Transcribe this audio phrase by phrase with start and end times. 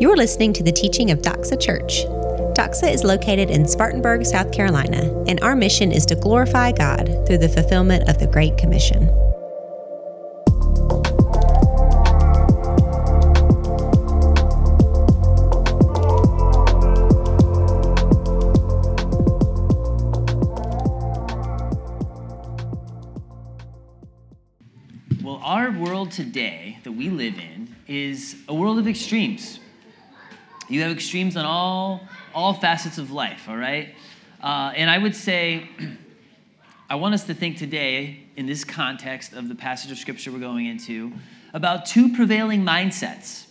[0.00, 2.06] You're listening to the teaching of Doxa Church.
[2.56, 7.36] Doxa is located in Spartanburg, South Carolina, and our mission is to glorify God through
[7.36, 9.08] the fulfillment of the Great Commission.
[25.22, 29.59] Well, our world today that we live in is a world of extremes.
[30.70, 32.00] You have extremes on all,
[32.32, 33.92] all facets of life, all right?
[34.40, 35.68] Uh, and I would say,
[36.88, 40.38] I want us to think today, in this context of the passage of scripture we're
[40.38, 41.12] going into,
[41.52, 43.46] about two prevailing mindsets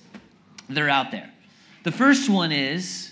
[0.70, 1.30] that are out there.
[1.84, 3.12] The first one is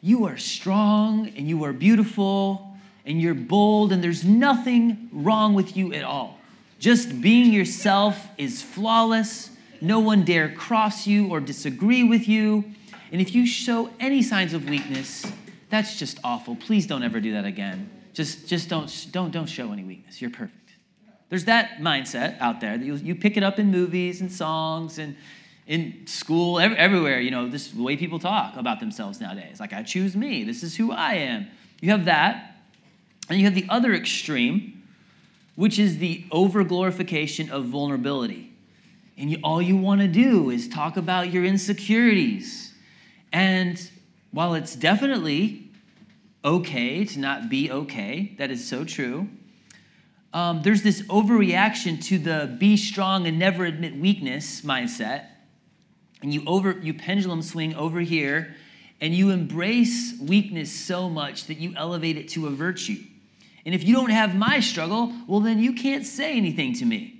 [0.00, 5.76] you are strong and you are beautiful and you're bold and there's nothing wrong with
[5.76, 6.38] you at all.
[6.78, 9.50] Just being yourself is flawless.
[9.82, 12.64] No one dare cross you or disagree with you.
[13.12, 15.30] And if you show any signs of weakness,
[15.70, 16.56] that's just awful.
[16.56, 17.90] Please don't ever do that again.
[18.12, 20.20] Just, just don't, don't, don't show any weakness.
[20.20, 20.72] You're perfect.
[21.28, 24.98] There's that mindset out there that you, you pick it up in movies and songs
[24.98, 25.16] and
[25.66, 27.20] in school, every, everywhere.
[27.20, 29.58] You know, this is the way people talk about themselves nowadays.
[29.58, 30.44] Like, I choose me.
[30.44, 31.48] This is who I am.
[31.80, 32.56] You have that.
[33.28, 34.82] And you have the other extreme,
[35.56, 38.52] which is the overglorification of vulnerability.
[39.16, 42.63] And you, all you want to do is talk about your insecurities.
[43.34, 43.90] And
[44.30, 45.68] while it's definitely
[46.44, 49.28] okay to not be okay, that is so true,
[50.32, 55.26] um, there's this overreaction to the be strong and never admit weakness mindset.
[56.22, 58.54] And you over you pendulum swing over here
[59.00, 63.02] and you embrace weakness so much that you elevate it to a virtue.
[63.66, 67.13] And if you don't have my struggle, well, then you can't say anything to me.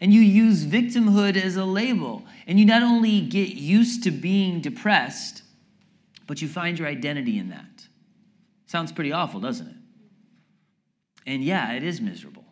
[0.00, 2.24] And you use victimhood as a label.
[2.46, 5.42] And you not only get used to being depressed,
[6.26, 7.88] but you find your identity in that.
[8.66, 9.76] Sounds pretty awful, doesn't it?
[11.26, 12.44] And yeah, it is miserable.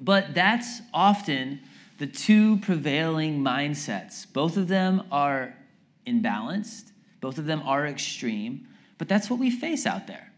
[0.00, 1.60] But that's often
[1.98, 4.30] the two prevailing mindsets.
[4.32, 5.54] Both of them are
[6.06, 8.66] imbalanced, both of them are extreme,
[8.98, 10.32] but that's what we face out there.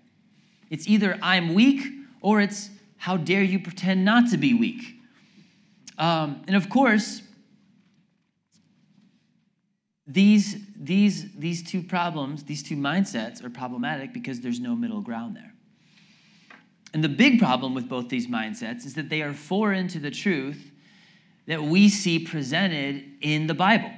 [0.70, 1.84] It's either I'm weak
[2.20, 4.95] or it's how dare you pretend not to be weak.
[5.98, 7.22] Um, and of course,
[10.06, 15.36] these, these, these two problems, these two mindsets are problematic because there's no middle ground
[15.36, 15.52] there.
[16.94, 20.10] And the big problem with both these mindsets is that they are foreign to the
[20.10, 20.70] truth
[21.46, 23.92] that we see presented in the Bible.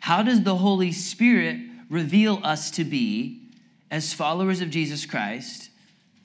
[0.00, 3.50] How does the Holy Spirit reveal us to be
[3.90, 5.70] as followers of Jesus Christ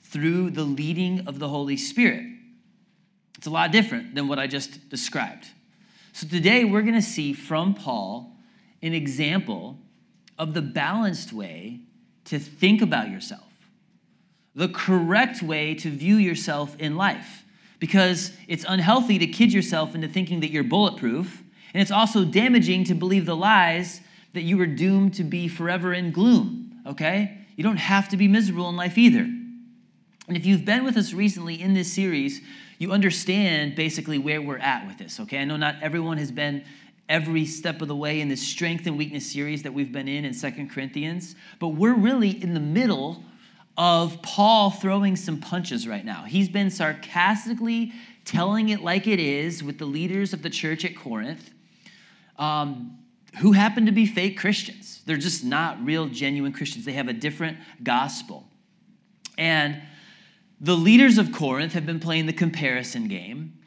[0.02, 2.24] through the leading of the Holy Spirit?
[3.46, 5.46] It's a lot different than what I just described.
[6.12, 8.36] So today we're going to see from Paul
[8.82, 9.78] an example
[10.36, 11.78] of the balanced way
[12.24, 13.46] to think about yourself,
[14.56, 17.44] the correct way to view yourself in life.
[17.78, 21.40] Because it's unhealthy to kid yourself into thinking that you're bulletproof,
[21.72, 24.00] and it's also damaging to believe the lies
[24.32, 27.38] that you were doomed to be forever in gloom, okay?
[27.54, 29.20] You don't have to be miserable in life either.
[29.20, 32.40] And if you've been with us recently in this series,
[32.78, 35.38] you understand basically where we're at with this, okay?
[35.38, 36.64] I know not everyone has been
[37.08, 40.24] every step of the way in this strength and weakness series that we've been in
[40.24, 43.22] in Second Corinthians, but we're really in the middle
[43.78, 46.24] of Paul throwing some punches right now.
[46.24, 47.92] He's been sarcastically
[48.24, 51.50] telling it like it is with the leaders of the church at Corinth,
[52.38, 52.98] um,
[53.38, 55.02] who happen to be fake Christians.
[55.06, 56.84] They're just not real, genuine Christians.
[56.84, 58.44] They have a different gospel.
[59.38, 59.80] And
[60.60, 63.58] the leaders of Corinth have been playing the comparison game,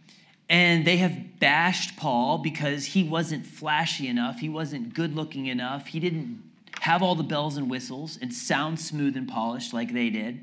[0.49, 5.87] and they have bashed Paul because he wasn't flashy enough, he wasn't good looking enough,
[5.87, 6.43] he didn't
[6.81, 10.39] have all the bells and whistles and sound smooth and polished like they did.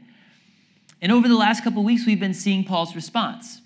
[1.03, 3.61] And over the last couple weeks, we've been seeing Paul's response.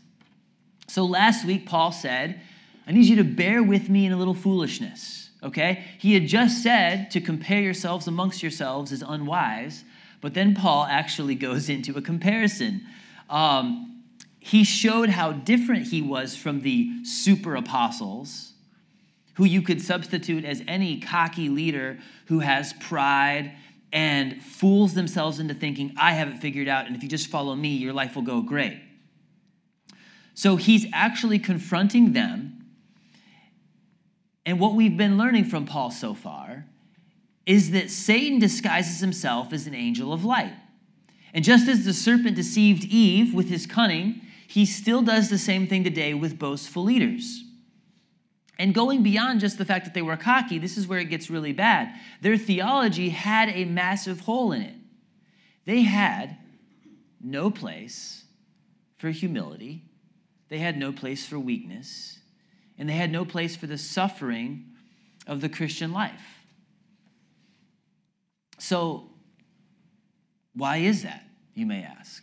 [0.89, 2.41] So last week, Paul said,
[2.87, 5.85] I need you to bear with me in a little foolishness, okay?
[5.99, 9.85] He had just said to compare yourselves amongst yourselves is unwise,
[10.21, 12.87] but then Paul actually goes into a comparison.
[13.29, 14.05] Um,
[14.39, 18.53] he showed how different he was from the super apostles,
[19.35, 23.53] who you could substitute as any cocky leader who has pride
[23.93, 27.55] and fools themselves into thinking, I have it figured out, and if you just follow
[27.55, 28.81] me, your life will go great.
[30.35, 32.65] So he's actually confronting them.
[34.47, 36.67] And what we've been learning from Paul so far
[37.51, 40.55] is that Satan disguises himself as an angel of light.
[41.35, 45.67] And just as the serpent deceived Eve with his cunning, he still does the same
[45.67, 47.43] thing today with boastful leaders.
[48.57, 51.29] And going beyond just the fact that they were cocky, this is where it gets
[51.29, 51.93] really bad.
[52.21, 54.77] Their theology had a massive hole in it.
[55.65, 56.37] They had
[57.21, 58.23] no place
[58.97, 59.83] for humility,
[60.51, 62.21] they had no place for weakness,
[62.79, 64.67] and they had no place for the suffering
[65.27, 66.40] of the Christian life.
[68.61, 69.09] So,
[70.55, 71.25] why is that,
[71.55, 72.23] you may ask?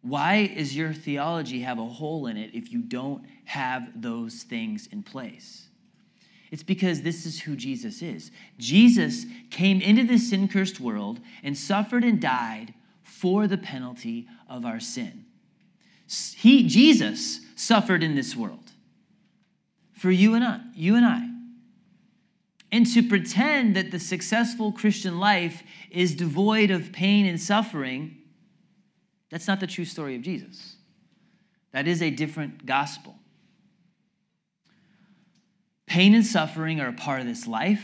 [0.00, 4.88] Why is your theology have a hole in it if you don't have those things
[4.90, 5.68] in place?
[6.50, 8.30] It's because this is who Jesus is.
[8.56, 12.72] Jesus came into this sin cursed world and suffered and died
[13.02, 15.26] for the penalty of our sin.
[16.36, 18.70] He, Jesus, suffered in this world
[19.92, 21.25] for you and I, you and I.
[22.76, 28.18] And to pretend that the successful Christian life is devoid of pain and suffering
[29.30, 30.76] that's not the true story of Jesus.
[31.72, 33.16] That is a different gospel.
[35.86, 37.82] Pain and suffering are a part of this life,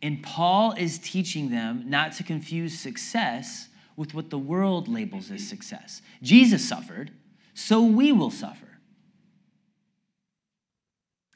[0.00, 5.46] and Paul is teaching them not to confuse success with what the world labels as
[5.46, 6.00] success.
[6.22, 7.10] Jesus suffered,
[7.52, 8.78] so we will suffer.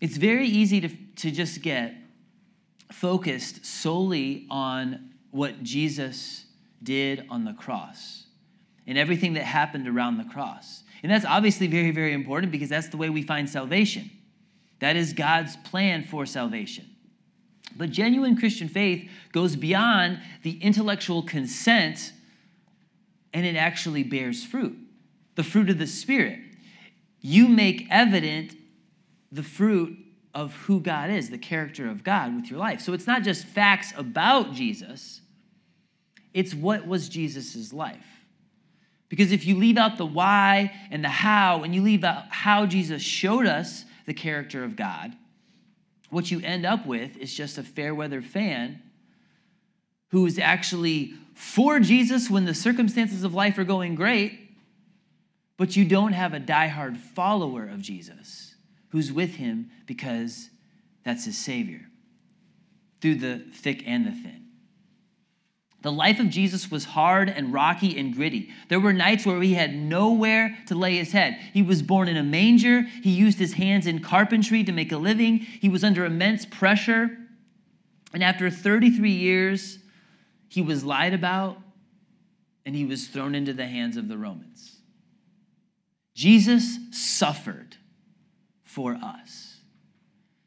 [0.00, 1.94] It's very easy to, to just get
[2.92, 6.44] focused solely on what Jesus
[6.82, 8.24] did on the cross
[8.86, 10.82] and everything that happened around the cross.
[11.02, 14.10] And that's obviously very, very important because that's the way we find salvation.
[14.80, 16.86] That is God's plan for salvation.
[17.76, 22.12] But genuine Christian faith goes beyond the intellectual consent
[23.32, 24.76] and it actually bears fruit
[25.36, 26.38] the fruit of the Spirit.
[27.22, 28.54] You make evident
[29.32, 29.96] the fruit
[30.34, 32.80] of who God is, the character of God with your life.
[32.80, 35.20] So it's not just facts about Jesus,
[36.32, 38.06] it's what was Jesus' life.
[39.08, 42.64] Because if you leave out the why and the how, and you leave out how
[42.64, 45.12] Jesus showed us the character of God,
[46.10, 48.80] what you end up with is just a fair weather fan
[50.10, 54.38] who is actually for Jesus when the circumstances of life are going great,
[55.56, 58.49] but you don't have a diehard follower of Jesus
[58.90, 60.50] who's with him because
[61.04, 61.86] that's his Savior
[63.00, 64.40] through the thick and the thin.
[65.82, 68.50] The life of Jesus was hard and rocky and gritty.
[68.68, 71.38] There were nights where he had nowhere to lay his head.
[71.54, 72.82] He was born in a manger.
[73.02, 75.38] He used his hands in carpentry to make a living.
[75.38, 77.16] He was under immense pressure.
[78.12, 79.78] And after 33 years,
[80.48, 81.56] he was lied about
[82.66, 84.80] and he was thrown into the hands of the Romans.
[86.14, 87.69] Jesus suffered
[88.70, 89.56] for us.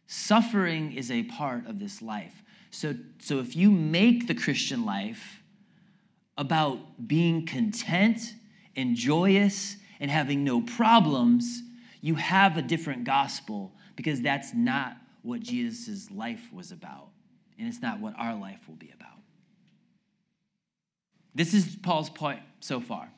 [0.08, 2.44] Suffering is a part of this life.
[2.72, 5.42] So, so if you make the Christian life
[6.38, 8.20] about being content
[8.76, 11.62] and joyous and having no problems,
[12.02, 17.10] you have a different gospel because that's not what Jesus' life was about.
[17.60, 19.20] And it's not what our life will be about.
[21.36, 23.10] This is Paul's point so far.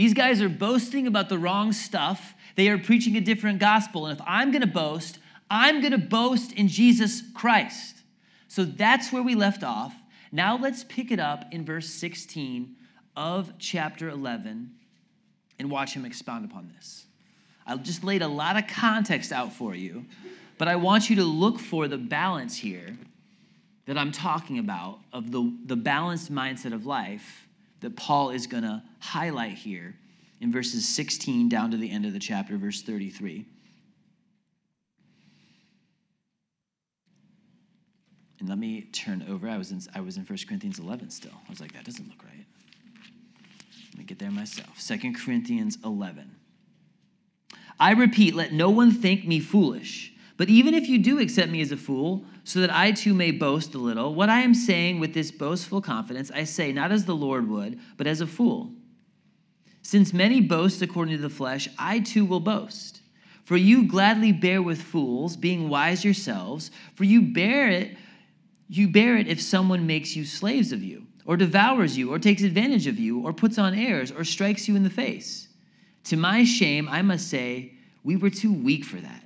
[0.00, 2.32] These guys are boasting about the wrong stuff.
[2.56, 4.06] They are preaching a different gospel.
[4.06, 5.18] And if I'm going to boast,
[5.50, 7.96] I'm going to boast in Jesus Christ.
[8.48, 9.94] So that's where we left off.
[10.32, 12.76] Now let's pick it up in verse 16
[13.14, 14.70] of chapter 11
[15.58, 17.04] and watch him expound upon this.
[17.66, 20.06] I just laid a lot of context out for you,
[20.56, 22.96] but I want you to look for the balance here
[23.84, 27.46] that I'm talking about of the, the balanced mindset of life
[27.80, 29.96] that Paul is going to highlight here
[30.40, 33.46] in verses 16 down to the end of the chapter, verse 33.
[38.40, 39.48] And let me turn over.
[39.48, 41.32] I was in, I was in 1 Corinthians 11 still.
[41.46, 42.46] I was like, that doesn't look right.
[43.90, 44.80] Let me get there myself.
[44.86, 46.36] 2 Corinthians 11.
[47.78, 50.14] I repeat, let no one think me foolish.
[50.38, 53.30] But even if you do accept me as a fool, so that I too may
[53.30, 57.04] boast a little, what I am saying with this boastful confidence, I say not as
[57.04, 58.72] the Lord would, but as a fool.
[59.82, 63.00] Since many boast according to the flesh, I too will boast.
[63.44, 67.96] For you gladly bear with fools, being wise yourselves, for you bear it
[68.72, 72.42] you bear it if someone makes you slaves of you, or devours you, or takes
[72.42, 75.48] advantage of you, or puts on airs, or strikes you in the face.
[76.04, 77.72] To my shame, I must say,
[78.04, 79.24] we were too weak for that.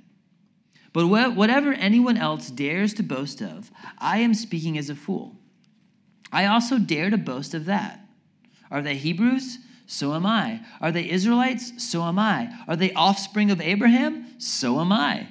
[0.93, 3.69] But whatever anyone else dares to boast of,
[3.99, 5.35] I am speaking as a fool.
[6.31, 7.99] I also dare to boast of that.
[8.71, 9.59] Are they Hebrews?
[9.85, 10.61] So am I.
[10.81, 11.71] Are they Israelites?
[11.83, 12.51] So am I.
[12.67, 14.25] Are they offspring of Abraham?
[14.39, 15.27] So am I.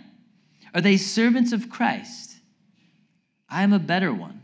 [0.74, 2.36] Are they servants of Christ?
[3.48, 4.40] I am a better one.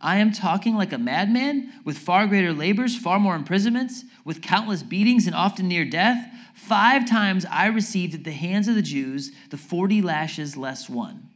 [0.00, 4.82] I am talking like a madman, with far greater labors, far more imprisonments, with countless
[4.82, 6.28] beatings, and often near death.
[6.54, 11.28] Five times I received at the hands of the Jews the forty lashes less one.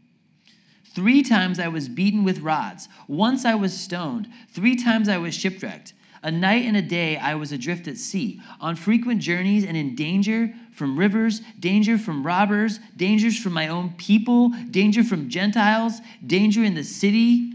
[0.95, 2.89] Three times I was beaten with rods.
[3.07, 4.29] Once I was stoned.
[4.51, 5.93] Three times I was shipwrecked.
[6.23, 9.95] A night and a day I was adrift at sea, on frequent journeys and in
[9.95, 16.65] danger from rivers, danger from robbers, dangers from my own people, danger from Gentiles, danger
[16.65, 17.53] in the city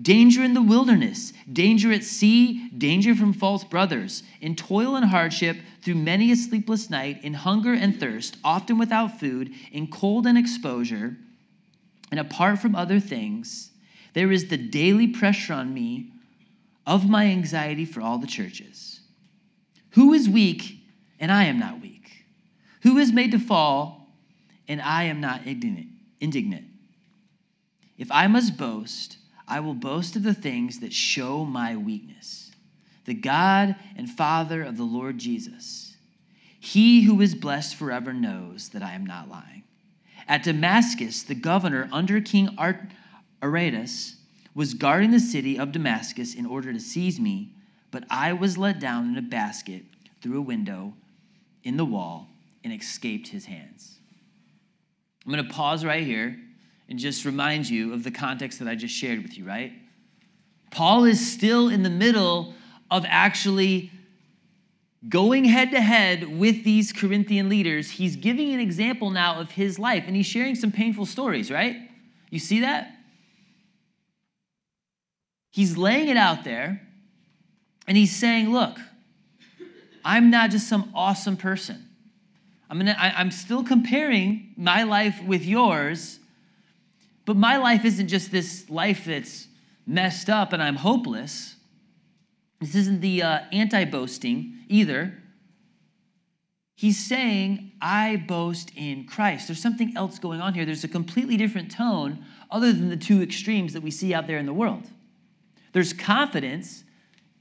[0.00, 5.56] danger in the wilderness, danger at sea, danger from false brothers, in toil and hardship,
[5.80, 10.36] through many a sleepless night, in hunger and thirst, often without food, in cold and
[10.36, 11.16] exposure,
[12.10, 13.70] and apart from other things,
[14.12, 16.10] there is the daily pressure on me
[16.86, 19.00] of my anxiety for all the churches.
[19.90, 20.78] Who is weak
[21.18, 22.24] and I am not weak?
[22.82, 24.08] Who is made to fall
[24.68, 26.66] and I am not indignant?
[27.98, 29.16] If I must boast,
[29.48, 32.52] I will boast of the things that show my weakness.
[33.06, 35.96] The God and Father of the Lord Jesus,
[36.58, 39.62] he who is blessed forever knows that I am not lying.
[40.28, 42.56] At Damascus, the governor under King
[43.40, 44.15] Aretas
[44.56, 47.52] was guarding the city of Damascus in order to seize me,
[47.90, 49.82] but I was let down in a basket
[50.22, 50.94] through a window
[51.62, 52.28] in the wall
[52.64, 53.98] and escaped his hands.
[55.24, 56.38] I'm going to pause right here
[56.88, 59.72] and just remind you of the context that I just shared with you, right?
[60.70, 62.54] Paul is still in the middle
[62.90, 63.90] of actually
[65.06, 67.90] going head to head with these Corinthian leaders.
[67.90, 71.76] He's giving an example now of his life, and he's sharing some painful stories, right?
[72.30, 72.95] You see that?
[75.56, 76.86] He's laying it out there,
[77.88, 78.78] and he's saying, Look,
[80.04, 81.88] I'm not just some awesome person.
[82.70, 86.20] I'm, gonna, I, I'm still comparing my life with yours
[87.26, 89.48] but my life isn't just this life that's
[89.86, 91.56] messed up and I'm hopeless.
[92.60, 95.12] This isn't the uh, anti boasting either.
[96.76, 99.48] He's saying, I boast in Christ.
[99.48, 100.64] There's something else going on here.
[100.64, 104.38] There's a completely different tone other than the two extremes that we see out there
[104.38, 104.84] in the world.
[105.76, 106.84] There's confidence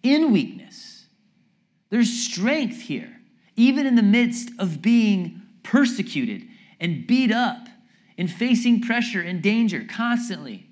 [0.04, 1.06] in weakness,
[1.90, 3.22] there's strength here,
[3.56, 6.46] even in the midst of being persecuted
[6.82, 7.70] and beat up
[8.18, 10.70] and facing pressure and danger constantly.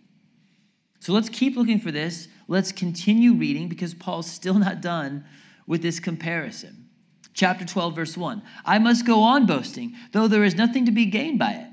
[0.99, 2.27] So let's keep looking for this.
[2.49, 5.23] Let's continue reading because Paul's still not done
[5.65, 6.89] with this comparison.
[7.33, 11.05] Chapter 12, verse 1 I must go on boasting, though there is nothing to be
[11.05, 11.67] gained by it.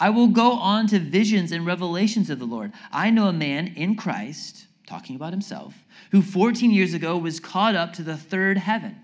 [0.00, 2.72] I will go on to visions and revelations of the Lord.
[2.90, 5.74] I know a man in Christ, talking about himself,
[6.10, 8.96] who 14 years ago was caught up to the third heaven.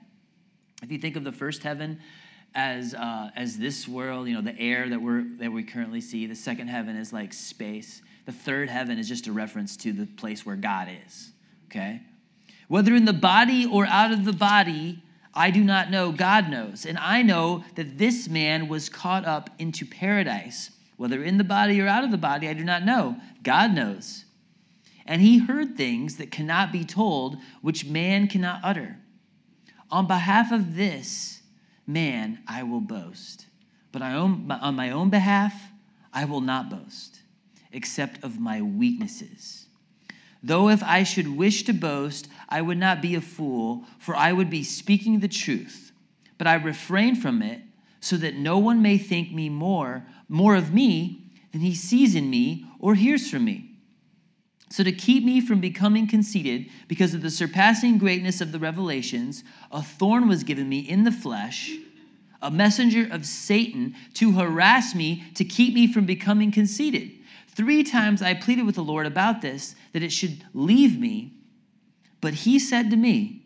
[0.82, 2.00] If you think of the first heaven
[2.54, 6.26] as uh, as this world, you know, the air that we're that we currently see.
[6.26, 8.02] The second heaven is like space.
[8.26, 11.32] The third heaven is just a reference to the place where God is.
[11.66, 12.00] Okay,
[12.68, 15.02] whether in the body or out of the body,
[15.34, 16.12] I do not know.
[16.12, 20.70] God knows, and I know that this man was caught up into paradise.
[20.96, 23.16] Whether in the body or out of the body, I do not know.
[23.42, 24.23] God knows.
[25.06, 28.96] And he heard things that cannot be told, which man cannot utter.
[29.90, 31.42] On behalf of this
[31.86, 33.46] man, I will boast.
[33.92, 35.54] But on my own behalf,
[36.12, 37.20] I will not boast,
[37.72, 39.66] except of my weaknesses.
[40.42, 44.32] Though if I should wish to boast, I would not be a fool, for I
[44.32, 45.92] would be speaking the truth.
[46.38, 47.60] But I refrain from it,
[48.00, 52.28] so that no one may think me more, more of me than he sees in
[52.28, 53.73] me or hears from me.
[54.70, 59.44] So, to keep me from becoming conceited because of the surpassing greatness of the revelations,
[59.70, 61.70] a thorn was given me in the flesh,
[62.40, 67.12] a messenger of Satan to harass me, to keep me from becoming conceited.
[67.48, 71.34] Three times I pleaded with the Lord about this, that it should leave me.
[72.20, 73.44] But he said to me,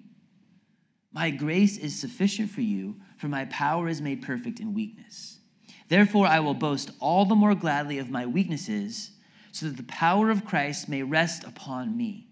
[1.12, 5.40] My grace is sufficient for you, for my power is made perfect in weakness.
[5.88, 9.10] Therefore, I will boast all the more gladly of my weaknesses
[9.52, 12.28] so that the power of Christ may rest upon me.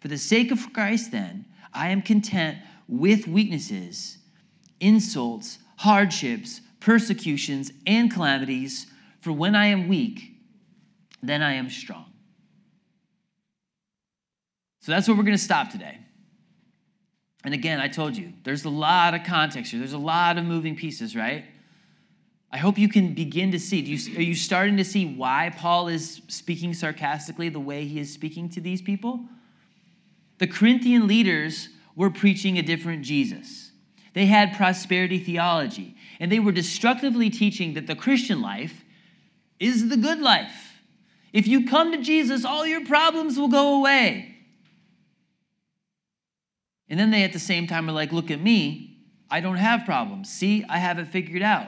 [0.00, 2.58] For the sake of Christ, then, I am content
[2.88, 4.18] with weaknesses,
[4.80, 8.86] insults, hardships, persecutions, and calamities,
[9.20, 10.36] for when I am weak,
[11.22, 12.04] then I am strong.
[14.80, 15.98] So that's where we're going to stop today.
[17.42, 19.80] And again, I told you, there's a lot of context here.
[19.80, 21.44] There's a lot of moving pieces, right?
[22.54, 23.80] I hope you can begin to see.
[23.80, 28.12] You, are you starting to see why Paul is speaking sarcastically the way he is
[28.12, 29.24] speaking to these people?
[30.38, 33.72] The Corinthian leaders were preaching a different Jesus.
[34.12, 38.84] They had prosperity theology, and they were destructively teaching that the Christian life
[39.58, 40.74] is the good life.
[41.32, 44.32] If you come to Jesus, all your problems will go away.
[46.88, 49.00] And then they at the same time are like, look at me.
[49.28, 50.32] I don't have problems.
[50.32, 51.66] See, I have it figured out.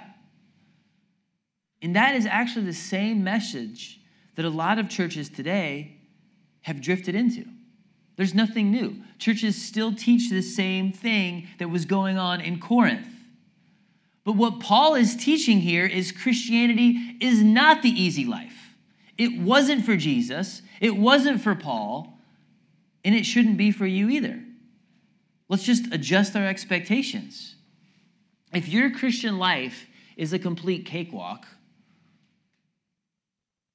[1.87, 4.01] And that is actually the same message
[4.35, 5.99] that a lot of churches today
[6.63, 7.45] have drifted into.
[8.17, 8.97] There's nothing new.
[9.21, 13.07] Churches still teach the same thing that was going on in Corinth.
[14.25, 18.75] But what Paul is teaching here is Christianity is not the easy life.
[19.17, 22.19] It wasn't for Jesus, it wasn't for Paul,
[23.05, 24.43] and it shouldn't be for you either.
[25.49, 27.55] Let's just adjust our expectations.
[28.53, 31.47] If your Christian life is a complete cakewalk,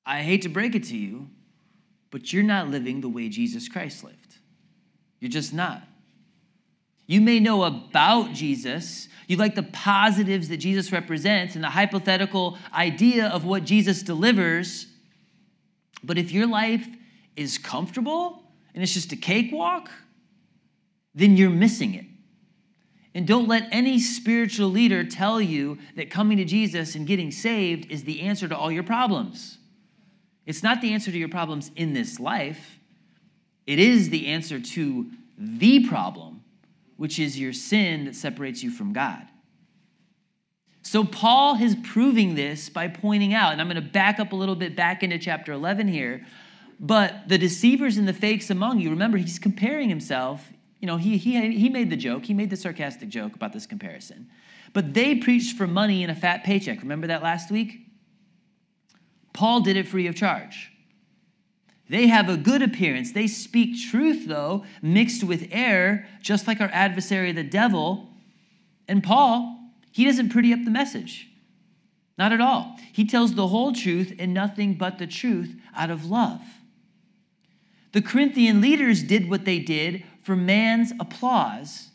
[0.06, 1.30] I hate to break it to you,
[2.10, 4.36] but you're not living the way Jesus Christ lived.
[5.20, 5.84] You're just not.
[7.08, 12.58] You may know about Jesus, you like the positives that Jesus represents and the hypothetical
[12.74, 14.88] idea of what Jesus delivers,
[16.04, 16.88] but if your life
[17.36, 18.44] is comfortable
[18.74, 19.90] and it's just a cakewalk,
[21.14, 22.06] then you're missing it.
[23.14, 27.92] And don't let any spiritual leader tell you that coming to Jesus and getting saved
[27.92, 29.58] is the answer to all your problems.
[30.52, 32.78] It's not the answer to your problems in this life,
[33.66, 36.44] it is the answer to the problem,
[36.98, 39.26] which is your sin that separates you from God.
[40.82, 44.36] So, Paul is proving this by pointing out, and I'm going to back up a
[44.36, 46.26] little bit back into chapter 11 here.
[46.82, 50.52] But the deceivers and the fakes among you, remember, he's comparing himself.
[50.82, 53.66] You know, he, he, he made the joke, he made the sarcastic joke about this
[53.66, 54.28] comparison.
[54.74, 56.82] But they preached for money and a fat paycheck.
[56.82, 57.88] Remember that last week?
[59.34, 60.72] Paul did it free of charge.
[61.90, 63.12] They have a good appearance.
[63.12, 68.10] They speak truth, though, mixed with error, just like our adversary, the devil.
[68.88, 69.60] And Paul,
[69.92, 71.28] he doesn't pretty up the message.
[72.18, 72.78] Not at all.
[72.94, 76.42] He tells the whole truth and nothing but the truth out of love.
[77.92, 81.90] The Corinthian leaders did what they did for man's applause,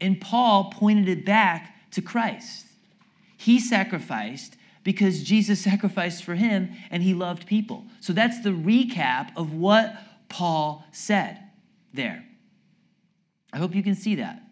[0.00, 2.66] and Paul pointed it back to Christ.
[3.36, 7.84] He sacrificed because Jesus sacrificed for him and he loved people.
[8.00, 9.94] So that's the recap of what
[10.28, 11.38] Paul said
[11.92, 12.24] there.
[13.52, 14.42] I hope you can see that.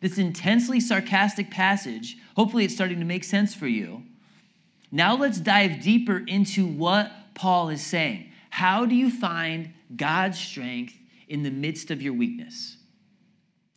[0.00, 4.02] This intensely sarcastic passage, hopefully it's starting to make sense for you.
[4.90, 8.30] Now let's dive deeper into what Paul is saying.
[8.50, 10.94] How do you find God's strength
[11.28, 12.76] in the midst of your weakness?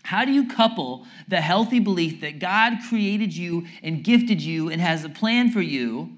[0.09, 4.81] How do you couple the healthy belief that God created you and gifted you and
[4.81, 6.17] has a plan for you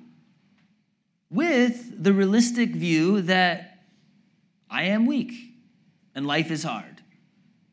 [1.29, 3.79] with the realistic view that
[4.69, 5.33] I am weak
[6.15, 7.01] and life is hard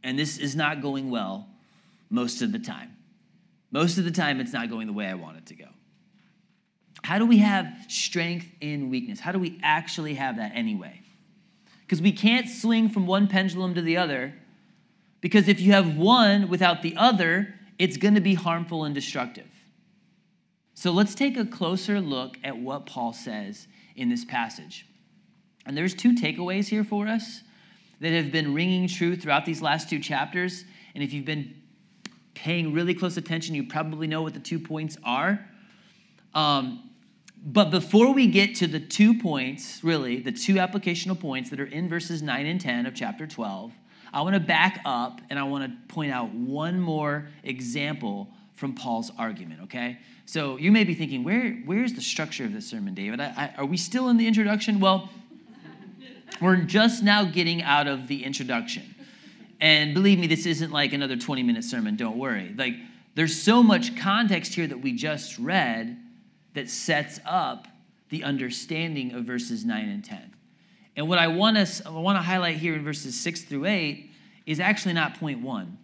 [0.03, 1.47] and this is not going well
[2.11, 2.97] most of the time?
[3.71, 5.69] Most of the time, it's not going the way I want it to go.
[7.05, 9.21] How do we have strength in weakness?
[9.21, 11.01] How do we actually have that anyway?
[11.83, 14.35] Because we can't swing from one pendulum to the other
[15.21, 19.49] because if you have one without the other, it's going to be harmful and destructive.
[20.75, 24.87] So let's take a closer look at what Paul says in this passage.
[25.67, 27.43] And there's two takeaways here for us
[28.01, 30.65] that have been ringing true throughout these last two chapters.
[30.95, 31.55] And if you've been
[32.35, 35.45] paying really close attention, you probably know what the two points are.
[36.33, 36.91] Um,
[37.45, 41.67] but before we get to the two points, really, the two applicational points that are
[41.67, 43.73] in verses 9 and 10 of chapter 12,
[44.13, 48.75] I want to back up and I want to point out one more example from
[48.75, 49.99] Paul's argument, okay?
[50.27, 53.21] So you may be thinking, where, where's the structure of this sermon, David?
[53.21, 54.81] I, I, are we still in the introduction?
[54.81, 55.09] Well,
[56.41, 58.95] we're just now getting out of the introduction.
[59.61, 62.55] And believe me, this isn't like another 20 minute sermon, don't worry.
[62.57, 62.75] Like,
[63.15, 65.99] there's so much context here that we just read
[66.55, 67.67] that sets up
[68.11, 70.28] the understanding of verses 9 and 10.
[70.99, 74.11] And what I want to, I want to highlight here in verses 6 through 8
[74.47, 75.79] is actually not point one.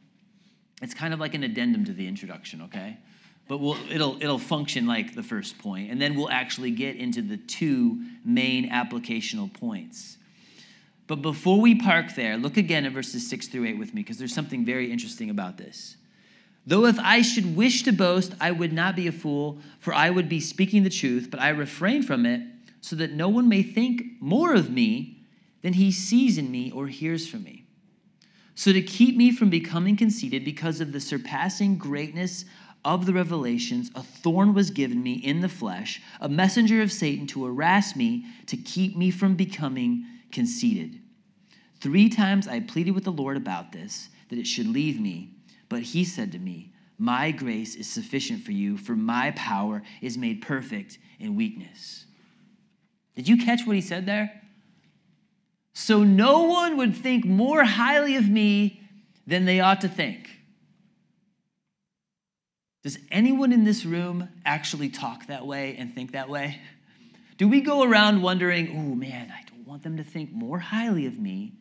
[0.82, 2.98] It's kind of like an addendum to the introduction, okay?
[3.46, 7.22] But we'll, it'll, it'll function like the first point, and then we'll actually get into
[7.22, 10.16] the two main applicational points.
[11.06, 14.18] But before we park there, look again at verses 6 through 8 with me, because
[14.18, 15.96] there's something very interesting about this.
[16.66, 20.10] Though if I should wish to boast, I would not be a fool, for I
[20.10, 22.40] would be speaking the truth, but I refrain from it
[22.84, 25.24] so that no one may think more of me
[25.62, 27.64] than he sees in me or hears from me.
[28.54, 32.44] So, to keep me from becoming conceited because of the surpassing greatness
[32.84, 37.26] of the revelations, a thorn was given me in the flesh, a messenger of Satan
[37.28, 41.00] to harass me, to keep me from becoming conceited.
[41.80, 45.30] Three times I pleaded with the Lord about this, that it should leave me,
[45.70, 50.18] but he said to me, My grace is sufficient for you, for my power is
[50.18, 52.03] made perfect in weakness.
[53.14, 54.42] Did you catch what he said there?
[55.74, 58.80] so no one would think more highly of me
[59.26, 60.30] than they ought to think.
[62.84, 66.60] Does anyone in this room actually talk that way and think that way?
[67.38, 71.06] Do we go around wondering, oh man, I don't want them to think more highly
[71.06, 71.54] of me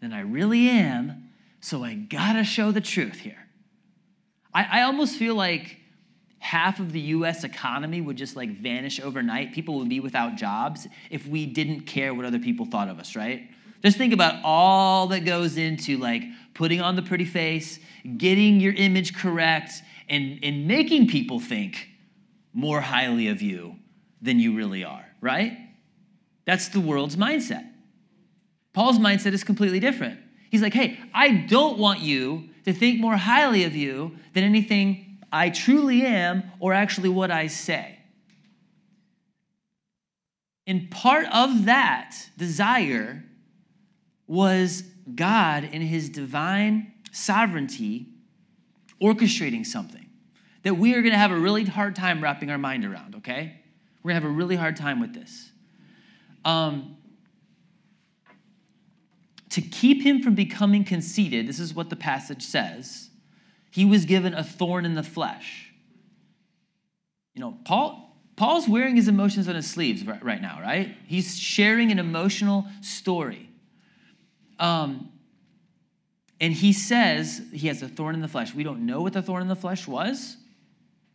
[0.00, 1.30] than I really am,
[1.60, 3.48] so I gotta show the truth here?
[4.54, 5.78] I, I almost feel like
[6.38, 9.52] half of the US economy would just like vanish overnight.
[9.52, 13.16] People would be without jobs if we didn't care what other people thought of us,
[13.16, 13.48] right?
[13.82, 16.22] Just think about all that goes into like
[16.54, 17.78] putting on the pretty face,
[18.16, 19.72] getting your image correct,
[20.08, 21.88] and, and making people think
[22.52, 23.76] more highly of you
[24.20, 25.56] than you really are, right?
[26.44, 27.68] That's the world's mindset.
[28.72, 30.18] Paul's mindset is completely different.
[30.50, 35.07] He's like, hey, I don't want you to think more highly of you than anything
[35.32, 37.98] I truly am or actually what I say.
[40.66, 43.24] And part of that desire
[44.26, 44.82] was
[45.14, 48.06] God in his divine sovereignty
[49.00, 50.08] orchestrating something
[50.62, 53.60] that we are going to have a really hard time wrapping our mind around, okay?
[54.02, 55.50] We're going to have a really hard time with this.
[56.44, 56.96] Um,
[59.50, 63.07] to keep him from becoming conceited, this is what the passage says,
[63.70, 65.72] he was given a thorn in the flesh.
[67.34, 68.06] You know, Paul.
[68.36, 70.94] Paul's wearing his emotions on his sleeves right, right now, right?
[71.08, 73.50] He's sharing an emotional story.
[74.60, 75.10] Um,
[76.40, 78.54] and he says he has a thorn in the flesh.
[78.54, 80.36] We don't know what the thorn in the flesh was.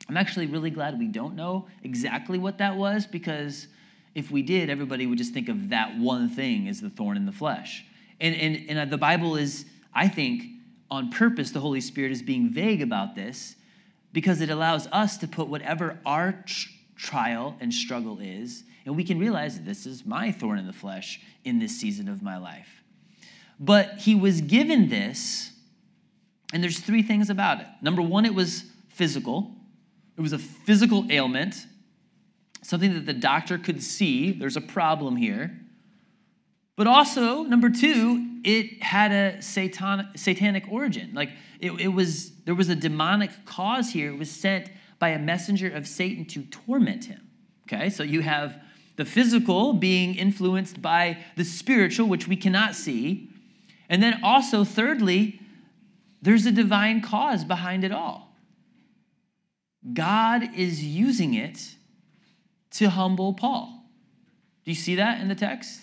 [0.09, 3.67] I'm actually really glad we don't know exactly what that was because
[4.15, 7.25] if we did, everybody would just think of that one thing as the thorn in
[7.25, 7.85] the flesh.
[8.19, 10.43] And, and, and the Bible is, I think,
[10.89, 13.55] on purpose, the Holy Spirit is being vague about this
[14.11, 19.03] because it allows us to put whatever our tr- trial and struggle is, and we
[19.03, 22.83] can realize this is my thorn in the flesh in this season of my life.
[23.59, 25.51] But he was given this,
[26.53, 27.67] and there's three things about it.
[27.81, 29.55] Number one, it was physical,
[30.15, 31.65] it was a physical ailment,
[32.61, 34.31] something that the doctor could see.
[34.31, 35.59] There's a problem here.
[36.75, 41.11] But also, number two, it had a satan, satanic origin.
[41.13, 44.09] Like it, it was, there was a demonic cause here.
[44.09, 47.27] It was sent by a messenger of Satan to torment him.
[47.67, 48.61] Okay, so you have
[48.95, 53.29] the physical being influenced by the spiritual, which we cannot see.
[53.89, 55.39] And then also, thirdly,
[56.21, 58.35] there's a divine cause behind it all.
[59.93, 61.75] God is using it
[62.71, 63.83] to humble Paul.
[64.63, 65.81] Do you see that in the text?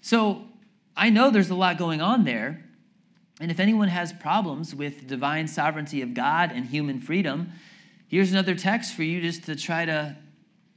[0.00, 0.44] So
[0.96, 2.64] I know there's a lot going on there.
[3.40, 7.52] And if anyone has problems with divine sovereignty of God and human freedom,
[8.08, 10.16] here's another text for you just to try to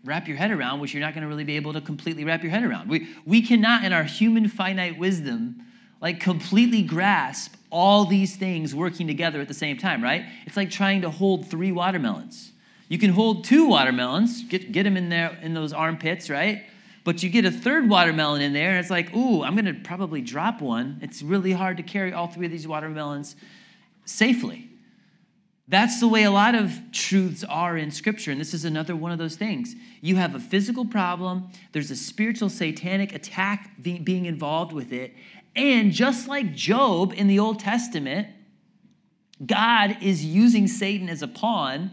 [0.04, 2.44] wrap your head around, which you're not going to really be able to completely wrap
[2.44, 2.90] your head around.
[2.90, 5.62] We, we cannot, in our human finite wisdom,
[6.02, 10.26] like completely grasp all these things working together at the same time, right?
[10.46, 12.52] It's like trying to hold three watermelons.
[12.88, 16.64] You can hold two watermelons, get, get them in there in those armpits, right?
[17.04, 20.22] But you get a third watermelon in there, and it's like, ooh, I'm gonna probably
[20.22, 21.00] drop one.
[21.02, 23.36] It's really hard to carry all three of these watermelons
[24.06, 24.70] safely.
[25.68, 29.12] That's the way a lot of truths are in Scripture, and this is another one
[29.12, 29.76] of those things.
[30.02, 35.14] You have a physical problem, there's a spiritual satanic attack being involved with it,
[35.56, 38.28] and just like Job in the Old Testament,
[39.46, 41.92] God is using Satan as a pawn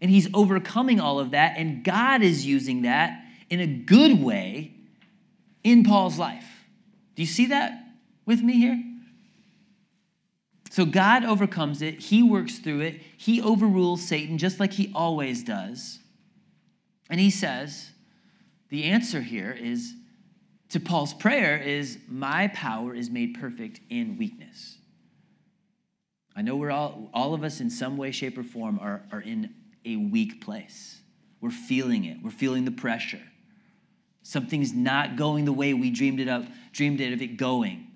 [0.00, 1.56] and he's overcoming all of that.
[1.56, 4.74] And God is using that in a good way
[5.62, 6.46] in Paul's life.
[7.14, 7.72] Do you see that
[8.26, 8.82] with me here?
[10.70, 15.44] So God overcomes it, he works through it, he overrules Satan just like he always
[15.44, 16.00] does.
[17.08, 17.90] And he says,
[18.70, 19.94] the answer here is
[20.70, 24.78] to Paul's prayer is, My power is made perfect in weakness.
[26.34, 29.20] I know we're all, all of us in some way, shape, or form are, are
[29.20, 29.54] in
[29.84, 30.98] a weak place.
[31.40, 32.16] We're feeling it.
[32.20, 33.22] We're feeling the pressure.
[34.24, 37.86] Something's not going the way we dreamed it up, dreamed it of it going.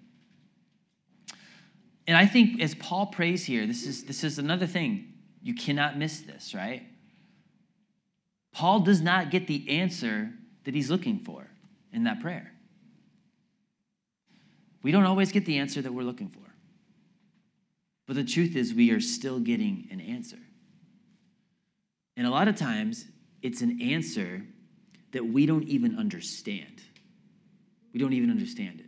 [2.07, 5.15] And I think as Paul prays here, this is, this is another thing.
[5.43, 6.83] You cannot miss this, right?
[8.53, 10.31] Paul does not get the answer
[10.65, 11.49] that he's looking for
[11.95, 12.53] in that prayer.
[14.83, 16.41] We don't always get the answer that we're looking for.
[18.07, 20.39] But the truth is, we are still getting an answer.
[22.19, 23.07] And a lot of times,
[23.41, 24.45] it's an answer
[25.13, 26.83] that we don't even understand.
[27.93, 28.87] We don't even understand it.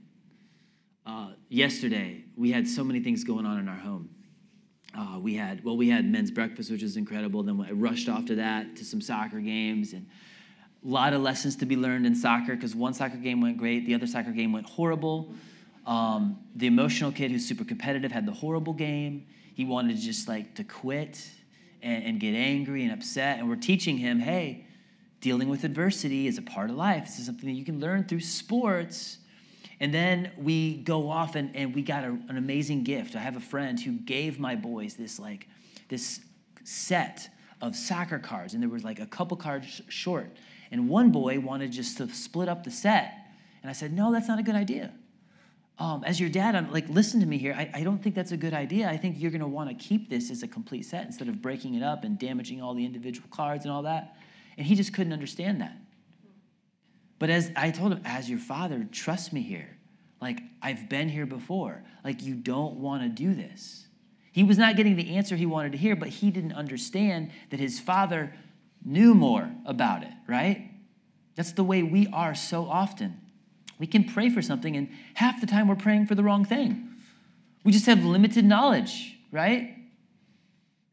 [1.07, 4.11] Uh, yesterday, we had so many things going on in our home.
[4.97, 7.43] Uh, we had, well, we had men's breakfast, which was incredible.
[7.43, 9.93] Then I rushed off to that, to some soccer games.
[9.93, 10.07] And
[10.85, 13.87] A lot of lessons to be learned in soccer because one soccer game went great,
[13.87, 15.33] the other soccer game went horrible.
[15.87, 19.27] Um, the emotional kid who's super competitive had the horrible game.
[19.55, 21.25] He wanted to just like to quit
[21.83, 23.39] and, and get angry and upset.
[23.39, 24.67] And we're teaching him, hey,
[25.21, 27.05] dealing with adversity is a part of life.
[27.07, 29.19] This is something that you can learn through sports.
[29.81, 33.17] And then we go off and, and we got a, an amazing gift.
[33.17, 35.49] I have a friend who gave my boys this like
[35.89, 36.21] this
[36.65, 37.29] set
[37.61, 40.31] of soccer cards, and there was like a couple cards short.
[40.71, 43.15] And one boy wanted just to split up the set.
[43.63, 44.93] And I said, No, that's not a good idea.
[45.79, 47.55] Um, as your dad, I'm like, listen to me here.
[47.57, 48.87] I, I don't think that's a good idea.
[48.87, 51.41] I think you're going to want to keep this as a complete set instead of
[51.41, 54.15] breaking it up and damaging all the individual cards and all that.
[54.61, 55.75] And he just couldn't understand that.
[57.19, 59.79] But as I told him, as your father, trust me here.
[60.21, 61.83] Like, I've been here before.
[62.05, 63.87] Like, you don't want to do this.
[64.33, 67.59] He was not getting the answer he wanted to hear, but he didn't understand that
[67.59, 68.35] his father
[68.85, 70.71] knew more about it, right?
[71.37, 73.19] That's the way we are so often.
[73.79, 76.87] We can pray for something, and half the time we're praying for the wrong thing.
[77.65, 79.75] We just have limited knowledge, right?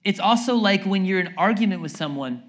[0.06, 2.44] It's also like when you're in argument with someone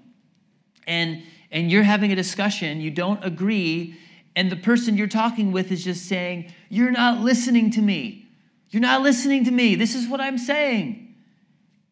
[0.89, 3.95] and, and you're having a discussion, you don't agree,
[4.35, 8.27] and the person you're talking with is just saying, You're not listening to me.
[8.69, 9.75] You're not listening to me.
[9.75, 11.15] This is what I'm saying.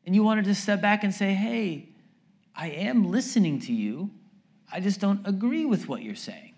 [0.06, 1.90] And you wanted to step back and say, Hey,
[2.56, 4.10] I am listening to you.
[4.72, 6.56] I just don't agree with what you're saying.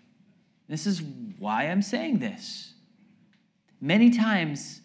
[0.68, 1.02] This is
[1.38, 2.72] why I'm saying this.
[3.80, 4.80] Many times,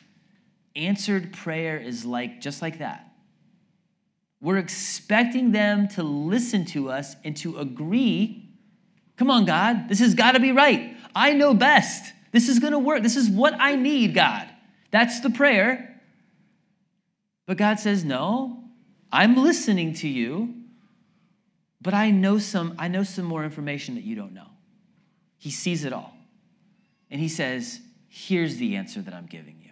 [0.76, 3.05] answered prayer is like just like that.
[4.46, 8.48] We're expecting them to listen to us and to agree.
[9.18, 10.96] Come on, God, this has got to be right.
[11.16, 12.14] I know best.
[12.32, 13.02] This is going to work.
[13.02, 14.48] This is what I need, God.
[14.92, 16.00] That's the prayer.
[17.48, 18.64] But God says, "No.
[19.12, 20.54] I'm listening to you,
[21.82, 24.50] but I know some I know some more information that you don't know."
[25.40, 26.16] He sees it all.
[27.10, 29.72] And he says, Here's the answer that I'm giving you.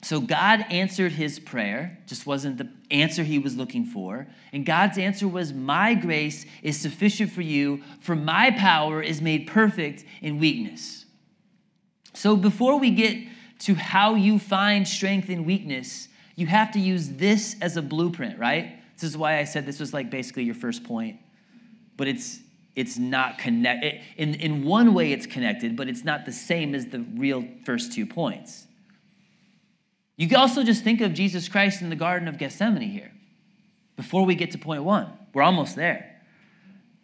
[0.00, 4.28] So God answered his prayer, just wasn't the answer he was looking for.
[4.52, 9.48] And God's answer was, My grace is sufficient for you, for my power is made
[9.48, 11.04] perfect in weakness.
[12.14, 13.16] So before we get
[13.60, 18.38] to how you find strength in weakness, you have to use this as a blueprint,
[18.38, 18.80] right?
[18.94, 21.18] This is why I said this was like basically your first point,
[21.96, 22.40] but it's
[22.76, 24.00] it's not connected.
[24.16, 27.92] In, in one way, it's connected, but it's not the same as the real first
[27.92, 28.68] two points.
[30.18, 33.12] You can also just think of Jesus Christ in the Garden of Gethsemane here.
[33.96, 36.20] Before we get to point one, we're almost there.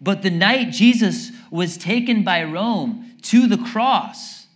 [0.01, 4.47] But the night Jesus was taken by Rome to the cross,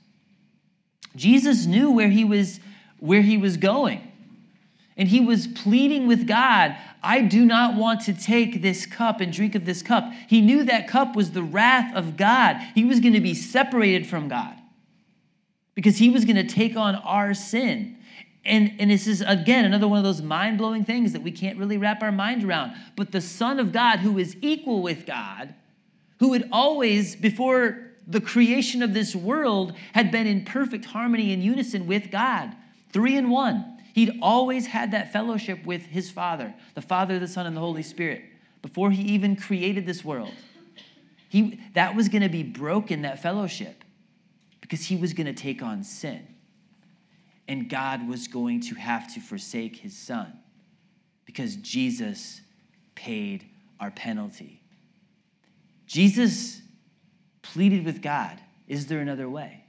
[1.16, 2.60] Jesus knew where he was,
[2.98, 4.04] where he was going.
[4.96, 9.32] And he was pleading with God I do not want to take this cup and
[9.32, 10.12] drink of this cup.
[10.28, 12.56] He knew that cup was the wrath of God.
[12.74, 14.56] He was going to be separated from God
[15.74, 17.97] because he was going to take on our sin.
[18.44, 21.58] And, and this is, again, another one of those mind blowing things that we can't
[21.58, 22.72] really wrap our mind around.
[22.96, 25.54] But the Son of God, who is equal with God,
[26.20, 31.42] who had always, before the creation of this world, had been in perfect harmony and
[31.42, 32.54] unison with God,
[32.90, 37.46] three in one He'd always had that fellowship with his Father, the Father, the Son,
[37.46, 38.22] and the Holy Spirit,
[38.62, 40.32] before he even created this world.
[41.28, 43.82] He, that was going to be broken, that fellowship,
[44.60, 46.24] because he was going to take on sin.
[47.48, 50.38] And God was going to have to forsake his Son
[51.24, 52.40] because Jesus
[52.94, 53.46] paid
[53.80, 54.62] our penalty.
[55.86, 56.60] Jesus
[57.42, 59.64] pleaded with God, Is there another way?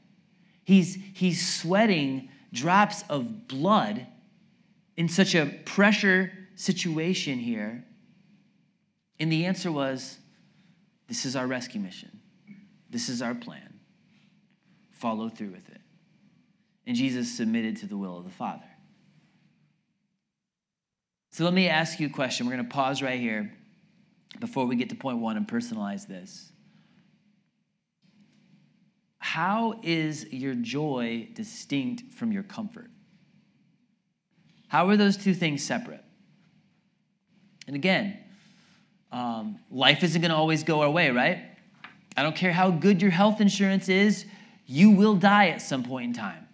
[0.66, 4.06] He's, he's sweating drops of blood
[4.98, 7.86] in such a pressure situation here?
[9.20, 10.18] And the answer was
[11.08, 12.20] this is our rescue mission,
[12.90, 13.80] this is our plan.
[14.92, 15.79] Follow through with it.
[16.90, 18.66] And Jesus submitted to the will of the Father.
[21.30, 22.48] So let me ask you a question.
[22.48, 23.54] We're going to pause right here
[24.40, 26.52] before we get to point one and personalize this.
[29.20, 32.90] How is your joy distinct from your comfort?
[34.68, 36.04] How are those two things separate?
[37.68, 38.18] And again,
[39.12, 41.40] um, life isn't going to always go our way, right?
[42.18, 44.26] I don't care how good your health insurance is,
[44.66, 46.48] you will die at some point in time.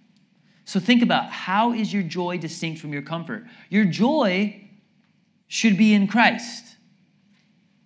[0.66, 3.46] So think about how is your joy distinct from your comfort?
[3.70, 4.70] Your joy
[5.48, 6.76] should be in Christ.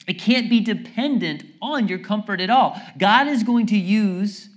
[0.08, 2.82] It can't be dependent on your comfort at all.
[2.98, 4.50] God is going to use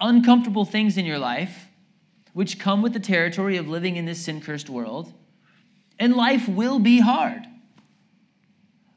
[0.00, 1.66] uncomfortable things in your life
[2.34, 5.12] which come with the territory of living in this sin cursed world,
[5.98, 7.46] and life will be hard.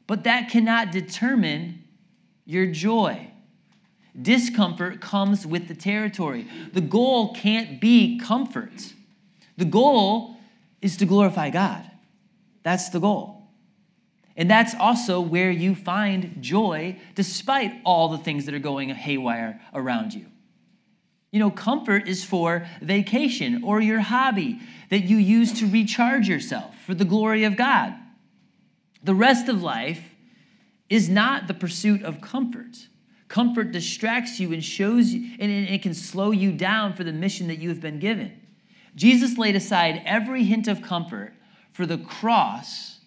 [0.08, 1.84] but that cannot determine
[2.44, 3.30] your joy.
[4.20, 6.46] Discomfort comes with the territory.
[6.72, 8.92] The goal can't be comfort.
[9.56, 10.36] The goal
[10.80, 11.88] is to glorify God.
[12.62, 13.38] That's the goal.
[14.36, 19.60] And that's also where you find joy despite all the things that are going haywire
[19.74, 20.26] around you.
[21.32, 26.74] You know, comfort is for vacation or your hobby that you use to recharge yourself
[26.86, 27.94] for the glory of God.
[29.02, 30.14] The rest of life
[30.88, 32.88] is not the pursuit of comfort.
[33.28, 37.48] Comfort distracts you and shows you, and it can slow you down for the mission
[37.48, 38.40] that you have been given.
[38.94, 41.34] Jesus laid aside every hint of comfort
[41.72, 42.98] for the cross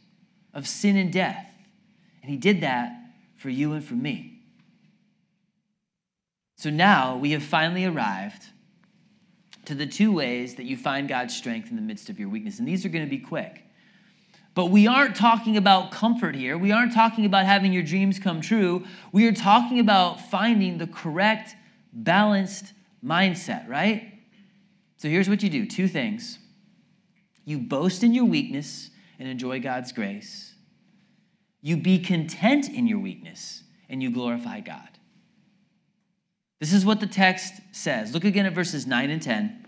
[0.54, 1.48] of sin and death.
[2.22, 2.94] And he did that
[3.36, 4.40] for you and for me.
[6.58, 8.44] So now we have finally arrived
[9.66, 12.60] to the two ways that you find God's strength in the midst of your weakness.
[12.60, 13.64] And these are going to be quick.
[14.54, 16.58] But we aren't talking about comfort here.
[16.58, 18.86] We aren't talking about having your dreams come true.
[19.12, 21.56] We are talking about finding the correct,
[21.94, 24.20] balanced mindset, right?
[24.98, 26.38] So here's what you do two things
[27.46, 30.54] you boast in your weakness and enjoy God's grace,
[31.62, 34.88] you be content in your weakness and you glorify God.
[36.60, 38.14] This is what the text says.
[38.14, 39.68] Look again at verses 9 and 10.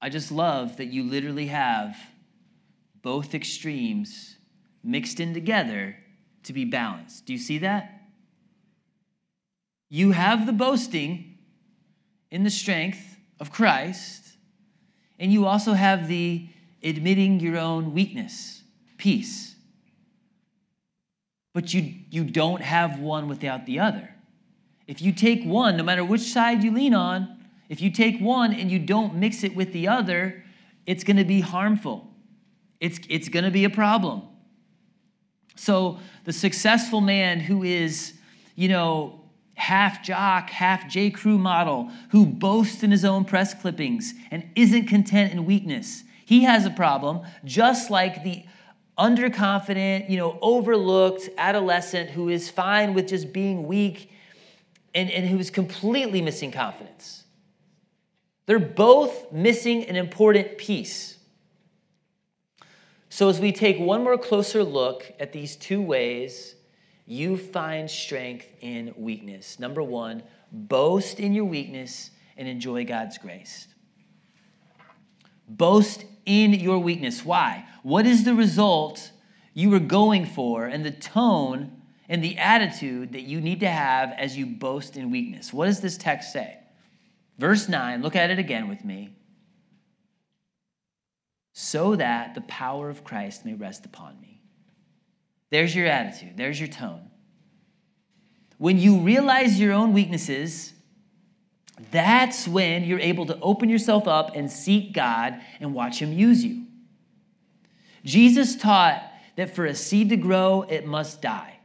[0.00, 1.96] I just love that you literally have
[3.02, 4.36] both extremes
[4.82, 5.96] mixed in together
[6.44, 7.26] to be balanced.
[7.26, 8.02] Do you see that?
[9.88, 11.38] You have the boasting
[12.30, 14.24] in the strength of Christ,
[15.18, 16.48] and you also have the
[16.82, 18.62] admitting your own weakness,
[18.96, 19.50] peace
[21.52, 24.14] but you, you don't have one without the other.
[24.86, 27.39] If you take one, no matter which side you lean on,
[27.70, 30.44] if you take one and you don't mix it with the other,
[30.86, 32.12] it's going to be harmful.
[32.80, 34.22] It's, it's going to be a problem.
[35.54, 38.14] So, the successful man who is,
[38.56, 39.20] you know,
[39.54, 41.10] half jock, half J.
[41.10, 46.42] Crew model, who boasts in his own press clippings and isn't content in weakness, he
[46.44, 48.42] has a problem, just like the
[48.98, 54.10] underconfident, you know, overlooked adolescent who is fine with just being weak
[54.94, 57.19] and, and who's completely missing confidence.
[58.50, 61.16] They're both missing an important piece.
[63.08, 66.56] So, as we take one more closer look at these two ways,
[67.06, 69.60] you find strength in weakness.
[69.60, 73.68] Number one, boast in your weakness and enjoy God's grace.
[75.48, 77.24] Boast in your weakness.
[77.24, 77.66] Why?
[77.84, 79.12] What is the result
[79.54, 84.10] you were going for and the tone and the attitude that you need to have
[84.18, 85.52] as you boast in weakness?
[85.52, 86.59] What does this text say?
[87.40, 89.16] Verse 9, look at it again with me.
[91.54, 94.42] So that the power of Christ may rest upon me.
[95.48, 97.10] There's your attitude, there's your tone.
[98.58, 100.74] When you realize your own weaknesses,
[101.90, 106.44] that's when you're able to open yourself up and seek God and watch Him use
[106.44, 106.66] you.
[108.04, 109.02] Jesus taught
[109.36, 111.58] that for a seed to grow, it must die.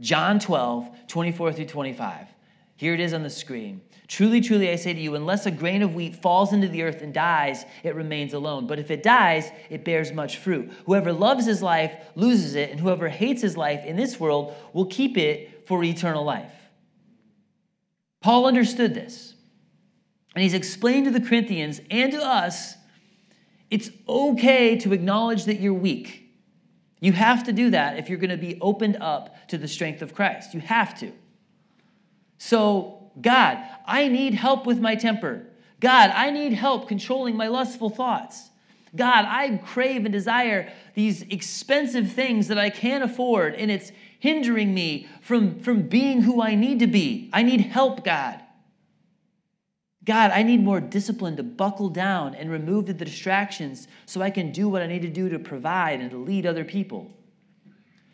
[0.00, 2.26] John 12, 24 through 25.
[2.74, 3.80] Here it is on the screen.
[4.06, 7.00] Truly, truly, I say to you, unless a grain of wheat falls into the earth
[7.00, 8.66] and dies, it remains alone.
[8.66, 10.70] But if it dies, it bears much fruit.
[10.84, 14.86] Whoever loves his life loses it, and whoever hates his life in this world will
[14.86, 16.52] keep it for eternal life.
[18.20, 19.34] Paul understood this.
[20.34, 22.74] And he's explained to the Corinthians and to us
[23.70, 26.30] it's okay to acknowledge that you're weak.
[27.00, 30.00] You have to do that if you're going to be opened up to the strength
[30.00, 30.54] of Christ.
[30.54, 31.12] You have to.
[32.38, 35.46] So, God, I need help with my temper.
[35.80, 38.50] God, I need help controlling my lustful thoughts.
[38.96, 43.90] God, I crave and desire these expensive things that I can't afford, and it's
[44.20, 47.28] hindering me from, from being who I need to be.
[47.32, 48.40] I need help, God.
[50.04, 54.52] God, I need more discipline to buckle down and remove the distractions so I can
[54.52, 57.10] do what I need to do to provide and to lead other people.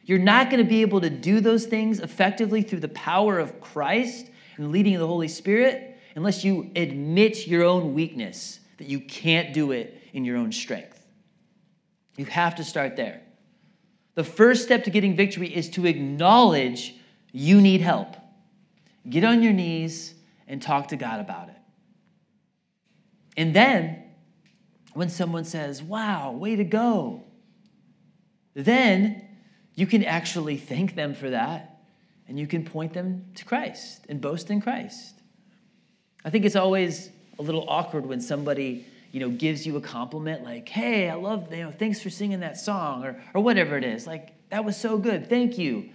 [0.04, 3.60] You're not going to be able to do those things effectively through the power of
[3.60, 4.30] Christ
[4.60, 9.54] and leading of the Holy Spirit unless you admit your own weakness, that you can't
[9.54, 11.06] do it in your own strength.
[12.16, 13.22] You have to start there.
[14.16, 16.94] The first step to getting victory is to acknowledge
[17.32, 18.16] you need help.
[19.08, 20.14] Get on your knees
[20.46, 21.56] and talk to God about it.
[23.36, 24.02] And then,
[24.92, 27.24] when someone says, Wow, way to go,
[28.54, 29.26] then
[29.74, 31.69] you can actually thank them for that
[32.30, 35.20] and you can point them to Christ and boast in Christ.
[36.24, 37.10] I think it's always
[37.40, 41.52] a little awkward when somebody you know gives you a compliment like hey i love
[41.52, 44.06] you know thanks for singing that song or, or whatever it is.
[44.06, 45.28] Like that was so good.
[45.28, 45.90] Thank you.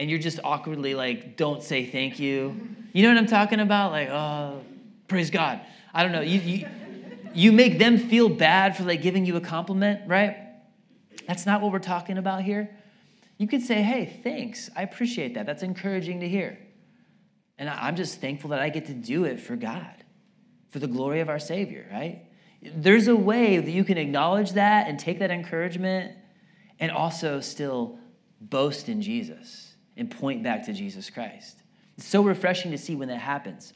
[0.00, 2.60] And you're just awkwardly like don't say thank you.
[2.92, 3.92] You know what i'm talking about?
[3.92, 4.62] Like oh
[5.06, 5.60] praise god.
[5.94, 6.22] I don't know.
[6.22, 6.66] You, you,
[7.34, 10.38] you make them feel bad for like giving you a compliment right?
[11.28, 12.68] That's not what we're talking about here
[13.38, 16.58] you could say hey thanks i appreciate that that's encouraging to hear
[17.56, 20.04] and i'm just thankful that i get to do it for god
[20.70, 22.24] for the glory of our Savior, right?
[22.62, 26.16] There's a way that you can acknowledge that and take that encouragement
[26.80, 27.98] and also still
[28.40, 31.62] boast in Jesus and point back to Jesus Christ.
[31.96, 33.72] It's so refreshing to see when that happens.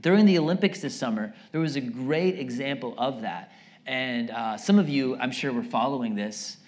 [0.00, 3.52] During the Olympics this summer, there was a great example of that.
[3.86, 6.58] And uh, some of you, I'm sure, were following this.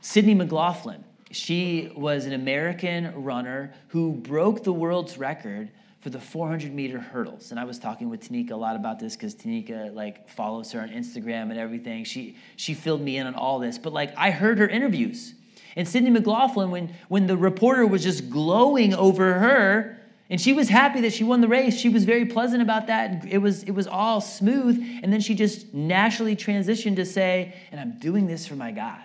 [0.00, 5.70] Sydney McLaughlin, she was an American runner who broke the world's record
[6.00, 7.50] for the 400 meter hurdles.
[7.50, 10.80] And I was talking with Tanika a lot about this because Tanika like follows her
[10.80, 12.04] on Instagram and everything.
[12.04, 13.76] She she filled me in on all this.
[13.76, 15.34] But like I heard her interviews.
[15.74, 19.98] And Sydney McLaughlin, when when the reporter was just glowing over her,
[20.30, 23.26] and she was happy that she won the race, she was very pleasant about that.
[23.28, 24.78] It was it was all smooth.
[25.02, 29.02] And then she just naturally transitioned to say, and I'm doing this for my God,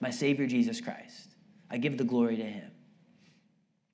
[0.00, 1.21] my Savior Jesus Christ.
[1.72, 2.70] I give the glory to him.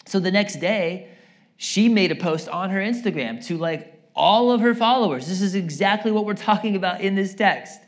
[0.07, 1.09] So the next day,
[1.57, 5.29] she made a post on her Instagram to like all of her followers.
[5.29, 7.81] This is exactly what we're talking about in this text.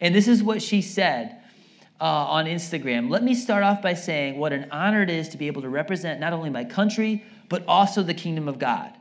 [0.00, 1.42] And this is what she said
[2.00, 3.10] uh, on Instagram.
[3.10, 5.68] Let me start off by saying what an honor it is to be able to
[5.68, 8.92] represent not only my country, but also the kingdom of God.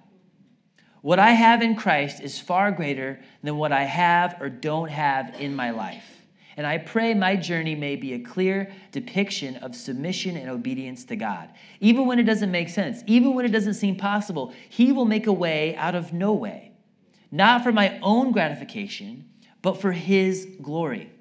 [1.02, 5.40] What I have in Christ is far greater than what I have or don't have
[5.40, 6.11] in my life.
[6.58, 11.16] And I pray my journey may be a clear depiction of submission and obedience to
[11.16, 11.50] God.
[11.80, 15.28] Even when it doesn't make sense, even when it doesn't seem possible, He will make
[15.28, 16.72] a way out of no way,
[17.32, 19.30] not for my own gratification,
[19.62, 21.12] but for His glory.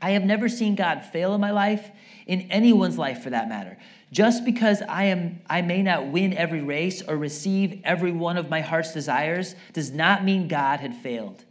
[0.00, 1.90] I have never seen God fail in my life,
[2.26, 3.78] in anyone's life for that matter.
[4.12, 8.50] Just because I am I may not win every race or receive every one of
[8.50, 11.44] my heart's desires does not mean God had failed.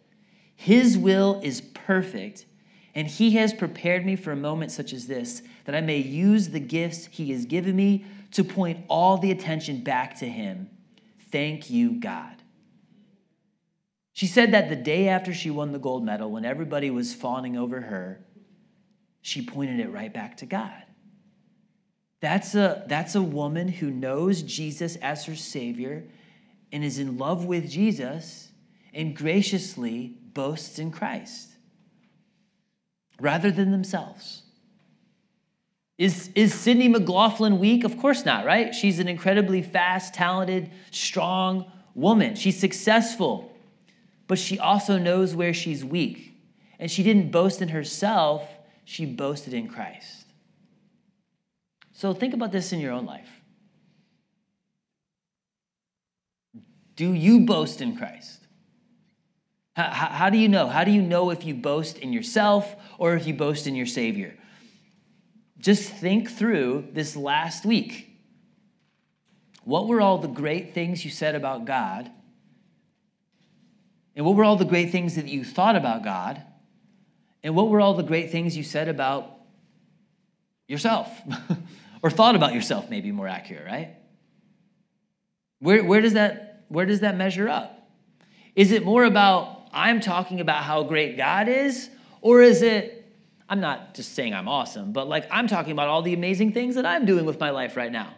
[0.56, 2.46] His will is perfect
[2.96, 6.50] and he has prepared me for a moment such as this, that I may use
[6.50, 10.70] the gifts he has given me to point all the attention back to him.
[11.30, 12.32] Thank you, God.
[14.14, 17.58] She said that the day after she won the gold medal, when everybody was fawning
[17.58, 18.22] over her,
[19.22, 20.84] she pointed it right back to God.
[22.22, 26.06] That's a, that's a woman who knows Jesus as her Savior
[26.72, 28.50] and is in love with Jesus
[28.94, 31.55] and graciously boasts in Christ
[33.20, 34.44] rather than themselves.
[35.98, 37.84] Is, is Sydney McLaughlin weak?
[37.86, 38.76] Of course not, right?
[38.76, 42.36] She's an incredibly fast, talented, strong woman.
[42.36, 43.52] She's successful,
[44.28, 46.34] but she also knows where she's weak.
[46.80, 48.46] And she didn't boast in herself,
[48.84, 50.26] she boasted in Christ.
[51.94, 53.30] So think about this in your own life.
[56.98, 58.45] Do you boast in Christ?
[59.76, 60.68] How, how, do you know?
[60.68, 63.86] How do you know if you boast in yourself or if you boast in your
[63.86, 64.38] Savior?
[65.58, 68.10] Just think through this last week.
[69.64, 72.10] What were all the great things you said about God?
[74.16, 76.42] And what were all the great things that you thought about God?
[77.44, 79.30] And what were all the great things you said about
[80.68, 81.10] yourself?
[82.02, 83.96] or thought about yourself, maybe more accurate, right?
[85.60, 87.90] Where, where, does that, where does that measure up?
[88.56, 91.90] Is it more about I'm talking about how great God is?
[92.22, 93.06] Or is it,
[93.50, 96.76] I'm not just saying I'm awesome, but like I'm talking about all the amazing things
[96.76, 98.16] that I'm doing with my life right now?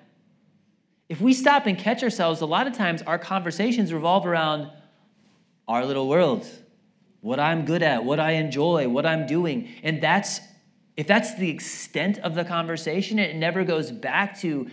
[1.10, 4.70] If we stop and catch ourselves, a lot of times our conversations revolve around
[5.68, 6.48] our little world,
[7.22, 9.70] what I'm good at, what I enjoy, what I'm doing.
[9.84, 10.40] And that's,
[10.96, 14.70] if that's the extent of the conversation, it never goes back to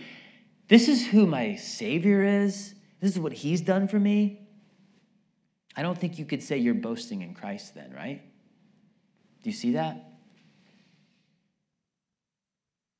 [0.67, 4.44] this is who my Savior is, this is what He's done for me.
[5.75, 8.21] I don't think you could say you're boasting in Christ then, right?
[9.43, 10.11] Do you see that?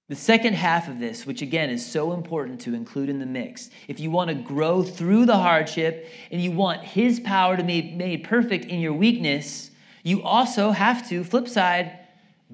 [0.07, 3.71] The second half of this, which again is so important to include in the mix,
[3.87, 7.81] if you want to grow through the hardship and you want His power to be
[7.95, 9.71] made perfect in your weakness,
[10.03, 11.97] you also have to, flip side,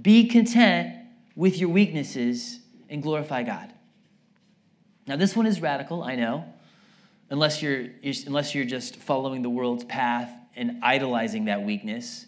[0.01, 0.95] be content
[1.36, 2.59] with your weaknesses
[2.89, 3.74] and glorify God.
[5.05, 6.45] Now, this one is radical, I know,
[7.32, 7.88] unless you're,
[8.27, 12.27] unless you're just following the world's path and idolizing that weakness.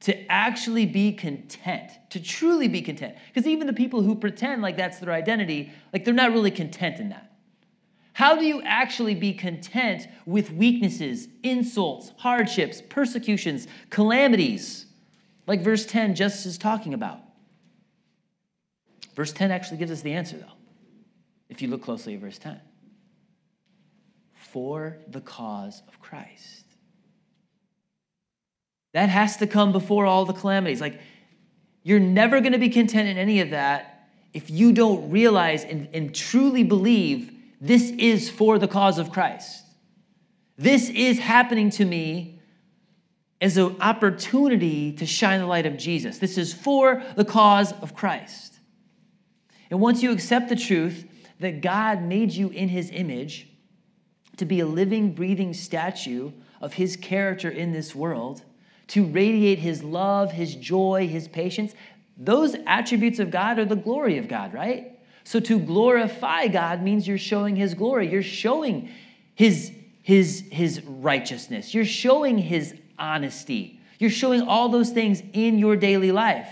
[0.00, 3.16] To actually be content, to truly be content.
[3.28, 6.98] Because even the people who pretend like that's their identity, like they're not really content
[6.98, 7.30] in that.
[8.14, 14.86] How do you actually be content with weaknesses, insults, hardships, persecutions, calamities,
[15.46, 17.20] like verse 10 just is talking about?
[19.14, 20.56] Verse 10 actually gives us the answer, though,
[21.48, 22.60] if you look closely at verse 10.
[24.52, 26.64] For the cause of Christ.
[28.92, 30.80] That has to come before all the calamities.
[30.80, 31.00] Like,
[31.82, 35.88] you're never going to be content in any of that if you don't realize and,
[35.92, 39.64] and truly believe this is for the cause of Christ.
[40.56, 42.40] This is happening to me
[43.40, 46.18] as an opportunity to shine the light of Jesus.
[46.18, 48.58] This is for the cause of Christ.
[49.70, 51.06] And once you accept the truth
[51.38, 53.46] that God made you in his image
[54.40, 58.42] to be a living, breathing statue of his character in this world,
[58.88, 61.74] to radiate his love, his joy, his patience,
[62.16, 64.98] those attributes of God are the glory of God, right?
[65.24, 68.10] So to glorify God means you're showing his glory.
[68.10, 68.90] You're showing
[69.34, 69.72] his,
[70.02, 71.72] his, his righteousness.
[71.72, 73.80] You're showing his honesty.
[73.98, 76.48] You're showing all those things in your daily life.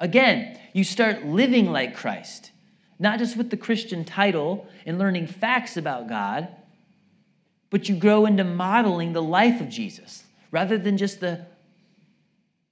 [0.00, 2.52] Again, you start living like Christ,
[2.98, 6.48] not just with the Christian title and learning facts about God,
[7.70, 11.46] but you grow into modeling the life of Jesus rather than just the,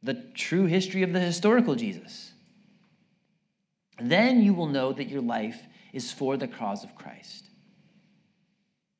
[0.02, 2.32] the true history of the historical Jesus.
[4.00, 5.60] Then you will know that your life
[5.92, 7.44] is for the cause of Christ.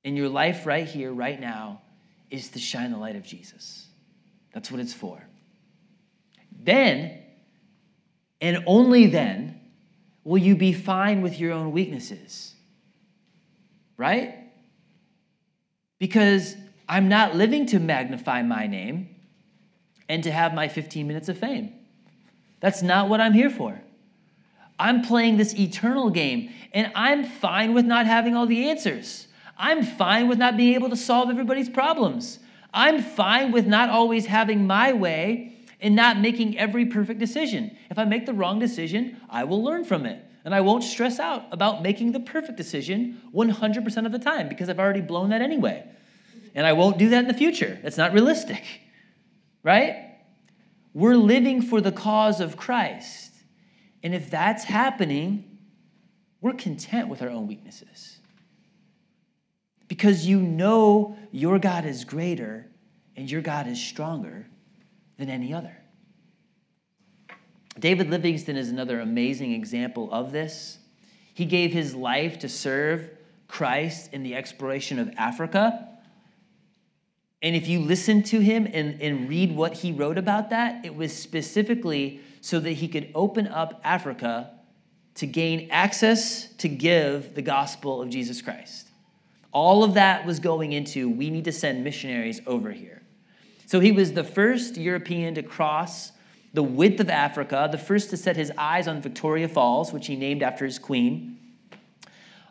[0.05, 1.83] And your life right here, right now,
[2.31, 3.87] is to shine the light of Jesus.
[4.53, 5.23] That's what it's for.
[6.59, 7.23] Then,
[8.41, 9.61] and only then,
[10.27, 12.53] will you be fine with your own weaknesses.
[13.97, 14.46] Right?
[15.99, 16.57] Because
[16.89, 19.15] I'm not living to magnify my name
[20.09, 21.73] and to have my 15 minutes of fame.
[22.61, 23.81] That's not what I'm here for.
[24.79, 29.27] I'm playing this eternal game, and I'm fine with not having all the answers.
[29.57, 32.39] I'm fine with not being able to solve everybody's problems.
[32.75, 37.77] I'm fine with not always having my way and not making every perfect decision.
[37.91, 40.26] If I make the wrong decision, I will learn from it.
[40.47, 44.69] And I won't stress out about making the perfect decision 100% of the time because
[44.69, 45.85] I've already blown that anyway.
[46.55, 47.81] And I won't do that in the future.
[47.83, 48.63] That's not realistic,
[49.65, 50.19] right?
[50.95, 53.33] We're living for the cause of Christ.
[54.05, 55.59] And if that's happening,
[56.41, 58.21] we're content with our own weaknesses.
[59.89, 62.71] Because you know your God is greater
[63.17, 64.47] and your God is stronger
[65.19, 65.77] than any other.
[67.79, 70.79] David Livingstone is another amazing example of this.
[71.35, 73.11] He gave his life to serve
[73.49, 75.89] Christ in the exploration of Africa.
[77.43, 80.95] And if you listen to him and, and read what he wrote about that, it
[80.95, 84.53] was specifically so that he could open up Africa
[85.17, 88.89] to gain access to give the gospel of Jesus Christ.
[89.53, 93.03] All of that was going into we need to send missionaries over here.
[93.67, 96.13] So he was the first European to cross
[96.57, 100.17] the width of Africa, the first to set his eyes on Victoria Falls, which he
[100.17, 101.39] named after his queen.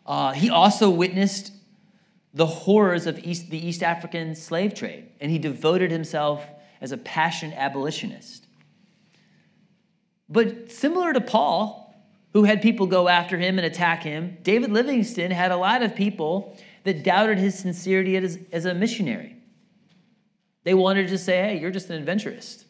[0.06, 1.52] Uh, he also witnessed
[2.32, 6.46] the horrors of East, the East African slave trade, and he devoted himself
[6.82, 8.46] as a passionate abolitionist.
[10.30, 11.96] But similar to Paul,
[12.34, 15.96] who had people go after him and attack him, David Livingstone had a lot of
[15.96, 19.36] people that doubted his sincerity as, as a missionary.
[20.64, 22.65] They wanted to say, hey, you're just an adventurist.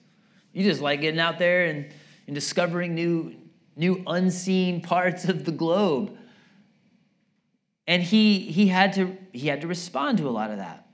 [0.56, 1.86] You just like getting out there and,
[2.28, 3.36] and discovering new,
[3.76, 6.18] new unseen parts of the globe.
[7.86, 10.88] And he, he, had to, he had to respond to a lot of that.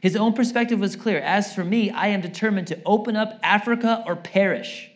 [0.00, 1.18] His own perspective was clear.
[1.18, 4.90] As for me, I am determined to open up Africa or perish.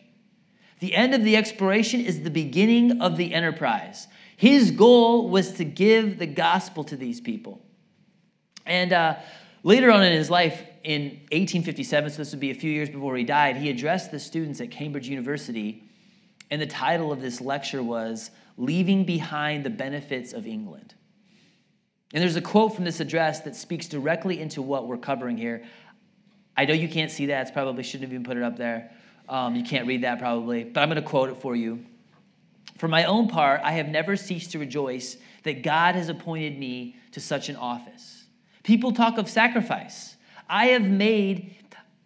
[0.79, 4.07] The end of the exploration is the beginning of the enterprise.
[4.35, 7.61] His goal was to give the gospel to these people.
[8.65, 9.17] And uh,
[9.61, 13.15] later on in his life, in 1857, so this would be a few years before
[13.15, 15.83] he died, he addressed the students at Cambridge University,
[16.51, 20.93] and the title of this lecture was Leaving Behind the Benefits of England.
[22.13, 25.63] And there's a quote from this address that speaks directly into what we're covering here.
[26.55, 28.91] I know you can't see that, it's probably shouldn't have even put it up there.
[29.29, 31.85] Um, you can't read that probably, but I'm going to quote it for you.
[32.77, 36.97] For my own part, I have never ceased to rejoice that God has appointed me
[37.13, 38.25] to such an office.
[38.63, 40.12] People talk of sacrifice.
[40.49, 41.55] I have made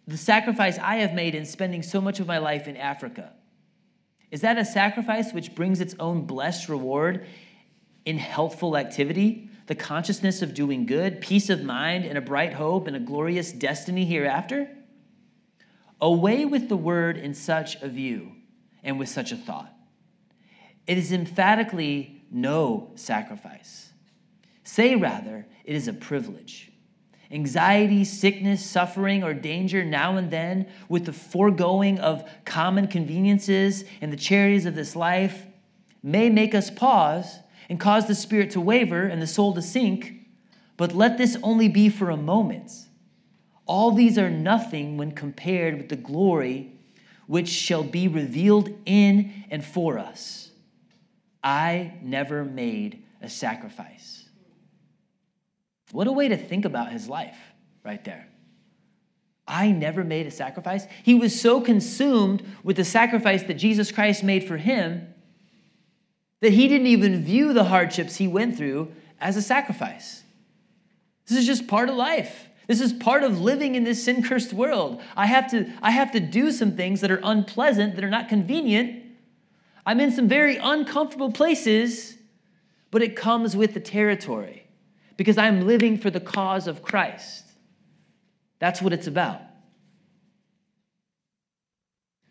[0.08, 3.34] the sacrifice I have made in spending so much of my life in Africa?
[4.30, 7.26] Is that a sacrifice which brings its own blessed reward
[8.06, 12.86] in healthful activity, the consciousness of doing good, peace of mind, and a bright hope
[12.86, 14.70] and a glorious destiny hereafter?
[16.00, 18.32] Away with the word in such a view
[18.82, 19.74] and with such a thought.
[20.86, 23.92] It is emphatically no sacrifice.
[24.64, 26.67] Say rather, it is a privilege.
[27.30, 34.12] Anxiety, sickness, suffering, or danger now and then, with the foregoing of common conveniences and
[34.12, 35.46] the charities of this life,
[36.02, 40.14] may make us pause and cause the spirit to waver and the soul to sink,
[40.78, 42.72] but let this only be for a moment.
[43.66, 46.72] All these are nothing when compared with the glory
[47.26, 50.50] which shall be revealed in and for us.
[51.44, 54.27] I never made a sacrifice.
[55.92, 57.36] What a way to think about his life
[57.84, 58.28] right there.
[59.46, 60.86] I never made a sacrifice.
[61.02, 65.14] He was so consumed with the sacrifice that Jesus Christ made for him
[66.40, 70.22] that he didn't even view the hardships he went through as a sacrifice.
[71.26, 72.48] This is just part of life.
[72.68, 75.00] This is part of living in this sin cursed world.
[75.16, 78.28] I have, to, I have to do some things that are unpleasant, that are not
[78.28, 79.02] convenient.
[79.86, 82.18] I'm in some very uncomfortable places,
[82.90, 84.67] but it comes with the territory
[85.18, 87.44] because I'm living for the cause of Christ.
[88.60, 89.42] That's what it's about.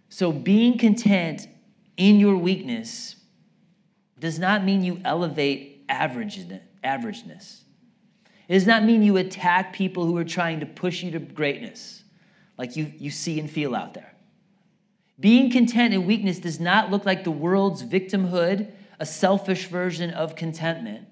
[0.09, 1.47] So, being content
[1.97, 3.17] in your weakness
[4.19, 7.61] does not mean you elevate averageness.
[8.47, 12.03] It does not mean you attack people who are trying to push you to greatness,
[12.57, 14.13] like you, you see and feel out there.
[15.19, 20.35] Being content in weakness does not look like the world's victimhood, a selfish version of
[20.35, 21.07] contentment.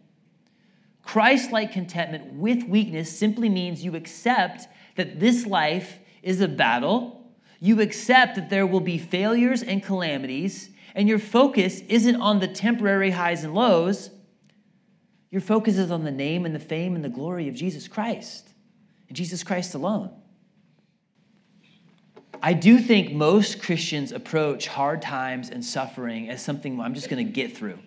[1.06, 7.32] Christ like contentment with weakness simply means you accept that this life is a battle.
[7.62, 12.48] You accept that there will be failures and calamities, and your focus isn't on the
[12.48, 14.10] temporary highs and lows,
[15.32, 18.50] your focus is on the name and the fame and the glory of Jesus Christ
[19.08, 20.10] and Jesus Christ alone.
[22.42, 27.26] I do think most Christians approach hard times and suffering as something I'm just going
[27.26, 27.78] to get through.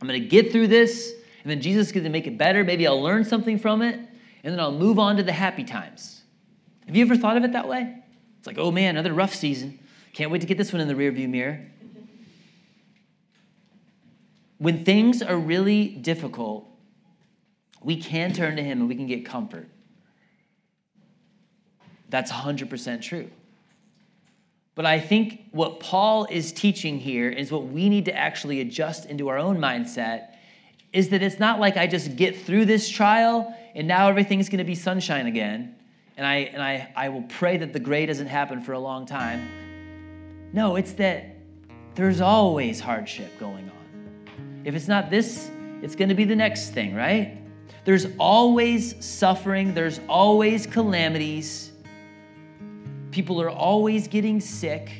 [0.00, 1.12] I'm going to get through this,
[1.42, 2.64] and then Jesus is going to make it better.
[2.64, 6.22] Maybe I'll learn something from it, and then I'll move on to the happy times.
[6.86, 7.96] Have you ever thought of it that way?
[8.38, 9.78] It's like, oh man, another rough season.
[10.12, 11.70] Can't wait to get this one in the rearview mirror
[14.60, 16.68] when things are really difficult,
[17.82, 19.66] we can turn to Him and we can get comfort.
[22.10, 23.30] That's 100% true.
[24.74, 29.06] But I think what Paul is teaching here is what we need to actually adjust
[29.06, 30.29] into our own mindset
[30.92, 34.58] is that it's not like I just get through this trial and now everything's going
[34.58, 35.76] to be sunshine again.
[36.16, 39.06] And I, and I, I will pray that the gray doesn't happen for a long
[39.06, 39.48] time.
[40.52, 41.36] No, it's that
[41.94, 44.62] there's always hardship going on.
[44.64, 45.50] If it's not this,
[45.82, 47.38] it's going to be the next thing, right?
[47.84, 51.72] There's always suffering, there's always calamities.
[53.10, 54.90] People are always getting sick.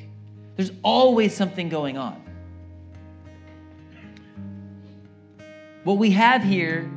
[0.56, 2.19] There's always something going on.
[5.82, 6.90] What we have here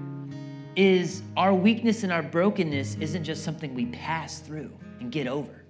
[0.75, 5.63] is our weakness and our brokenness isn't just something we pass through and get over.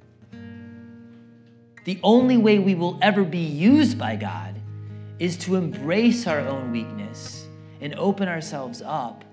[1.86, 4.56] The only way we will ever be used by God
[5.20, 7.48] is to embrace our own weakness
[7.82, 9.24] and open ourselves up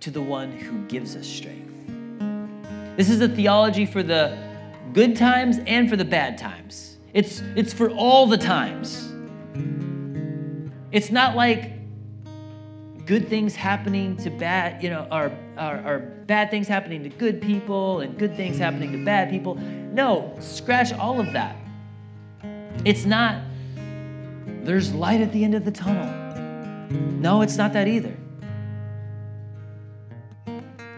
[0.00, 1.72] to the one who gives us strength.
[2.98, 4.36] This is a theology for the
[4.92, 6.98] good times and for the bad times.
[7.14, 9.10] It's, it's for all the times.
[10.92, 11.79] It's not like
[13.06, 17.40] good things happening to bad, you know, are, are, are bad things happening to good
[17.40, 19.54] people and good things happening to bad people.
[19.56, 21.56] No, scratch all of that.
[22.84, 23.42] It's not
[24.62, 26.06] there's light at the end of the tunnel.
[26.90, 28.14] No, it's not that either.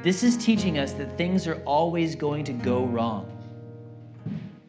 [0.02, 3.28] This is teaching us that things are always going to go wrong.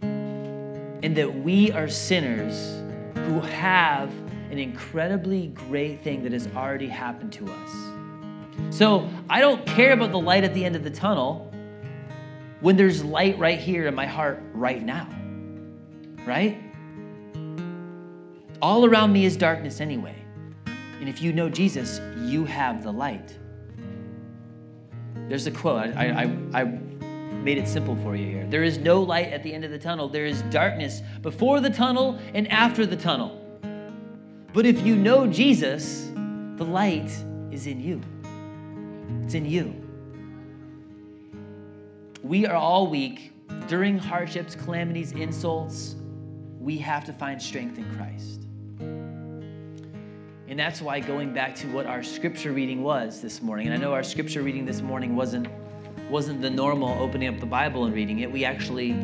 [0.01, 2.83] And that we are sinners
[3.15, 4.11] who have
[4.53, 7.71] an incredibly great thing that has already happened to us.
[8.69, 11.51] So I don't care about the light at the end of the tunnel
[12.61, 15.09] when there's light right here in my heart right now.
[16.25, 16.61] Right?
[18.61, 20.15] All around me is darkness anyway.
[20.67, 23.35] And if you know Jesus, you have the light.
[25.27, 25.95] There's a quote.
[25.97, 26.23] I,
[26.53, 28.45] I, I made it simple for you here.
[28.47, 30.07] There is no light at the end of the tunnel.
[30.07, 33.42] There is darkness before the tunnel and after the tunnel.
[34.53, 36.11] But if you know Jesus,
[36.57, 37.11] the light
[37.51, 37.99] is in you.
[39.23, 39.73] It's in you.
[42.21, 43.33] We are all weak
[43.67, 45.95] during hardships, calamities, insults,
[46.59, 48.41] we have to find strength in Christ.
[50.47, 53.79] And that's why going back to what our scripture reading was this morning, and I
[53.79, 55.47] know our scripture reading this morning wasn't
[56.09, 58.31] wasn't the normal opening up the Bible and reading it.
[58.31, 58.95] We actually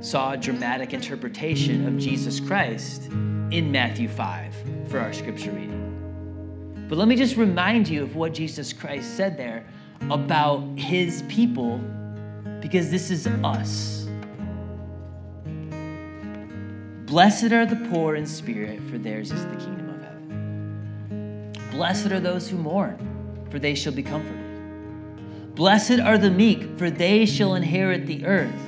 [0.00, 3.10] saw a dramatic interpretation of Jesus Christ
[3.50, 4.54] in Matthew 5
[4.88, 6.86] for our scripture reading.
[6.88, 9.66] But let me just remind you of what Jesus Christ said there
[10.10, 11.78] about his people
[12.60, 14.06] because this is us.
[17.06, 21.52] Blessed are the poor in spirit, for theirs is the kingdom of heaven.
[21.70, 22.98] Blessed are those who mourn,
[23.50, 25.54] for they shall be comforted.
[25.54, 28.67] Blessed are the meek, for they shall inherit the earth.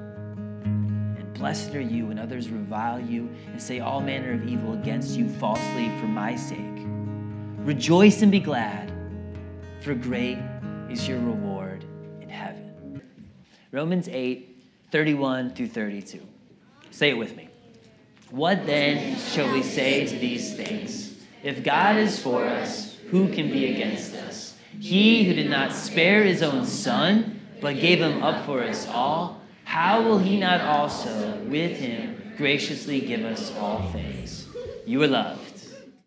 [1.41, 5.27] Blessed are you when others revile you and say all manner of evil against you
[5.27, 6.85] falsely for my sake.
[7.65, 8.93] Rejoice and be glad,
[9.81, 10.37] for great
[10.87, 11.83] is your reward
[12.21, 13.01] in heaven.
[13.71, 14.55] Romans 8,
[14.91, 16.21] 31 through 32.
[16.91, 17.49] Say it with me.
[18.29, 21.15] What then shall we say to these things?
[21.41, 24.55] If God is for us, who can be against us?
[24.79, 29.40] He who did not spare his own son, but gave him up for us all,
[29.71, 34.45] how will he not also with him graciously give us all things?
[34.85, 35.50] You are loved.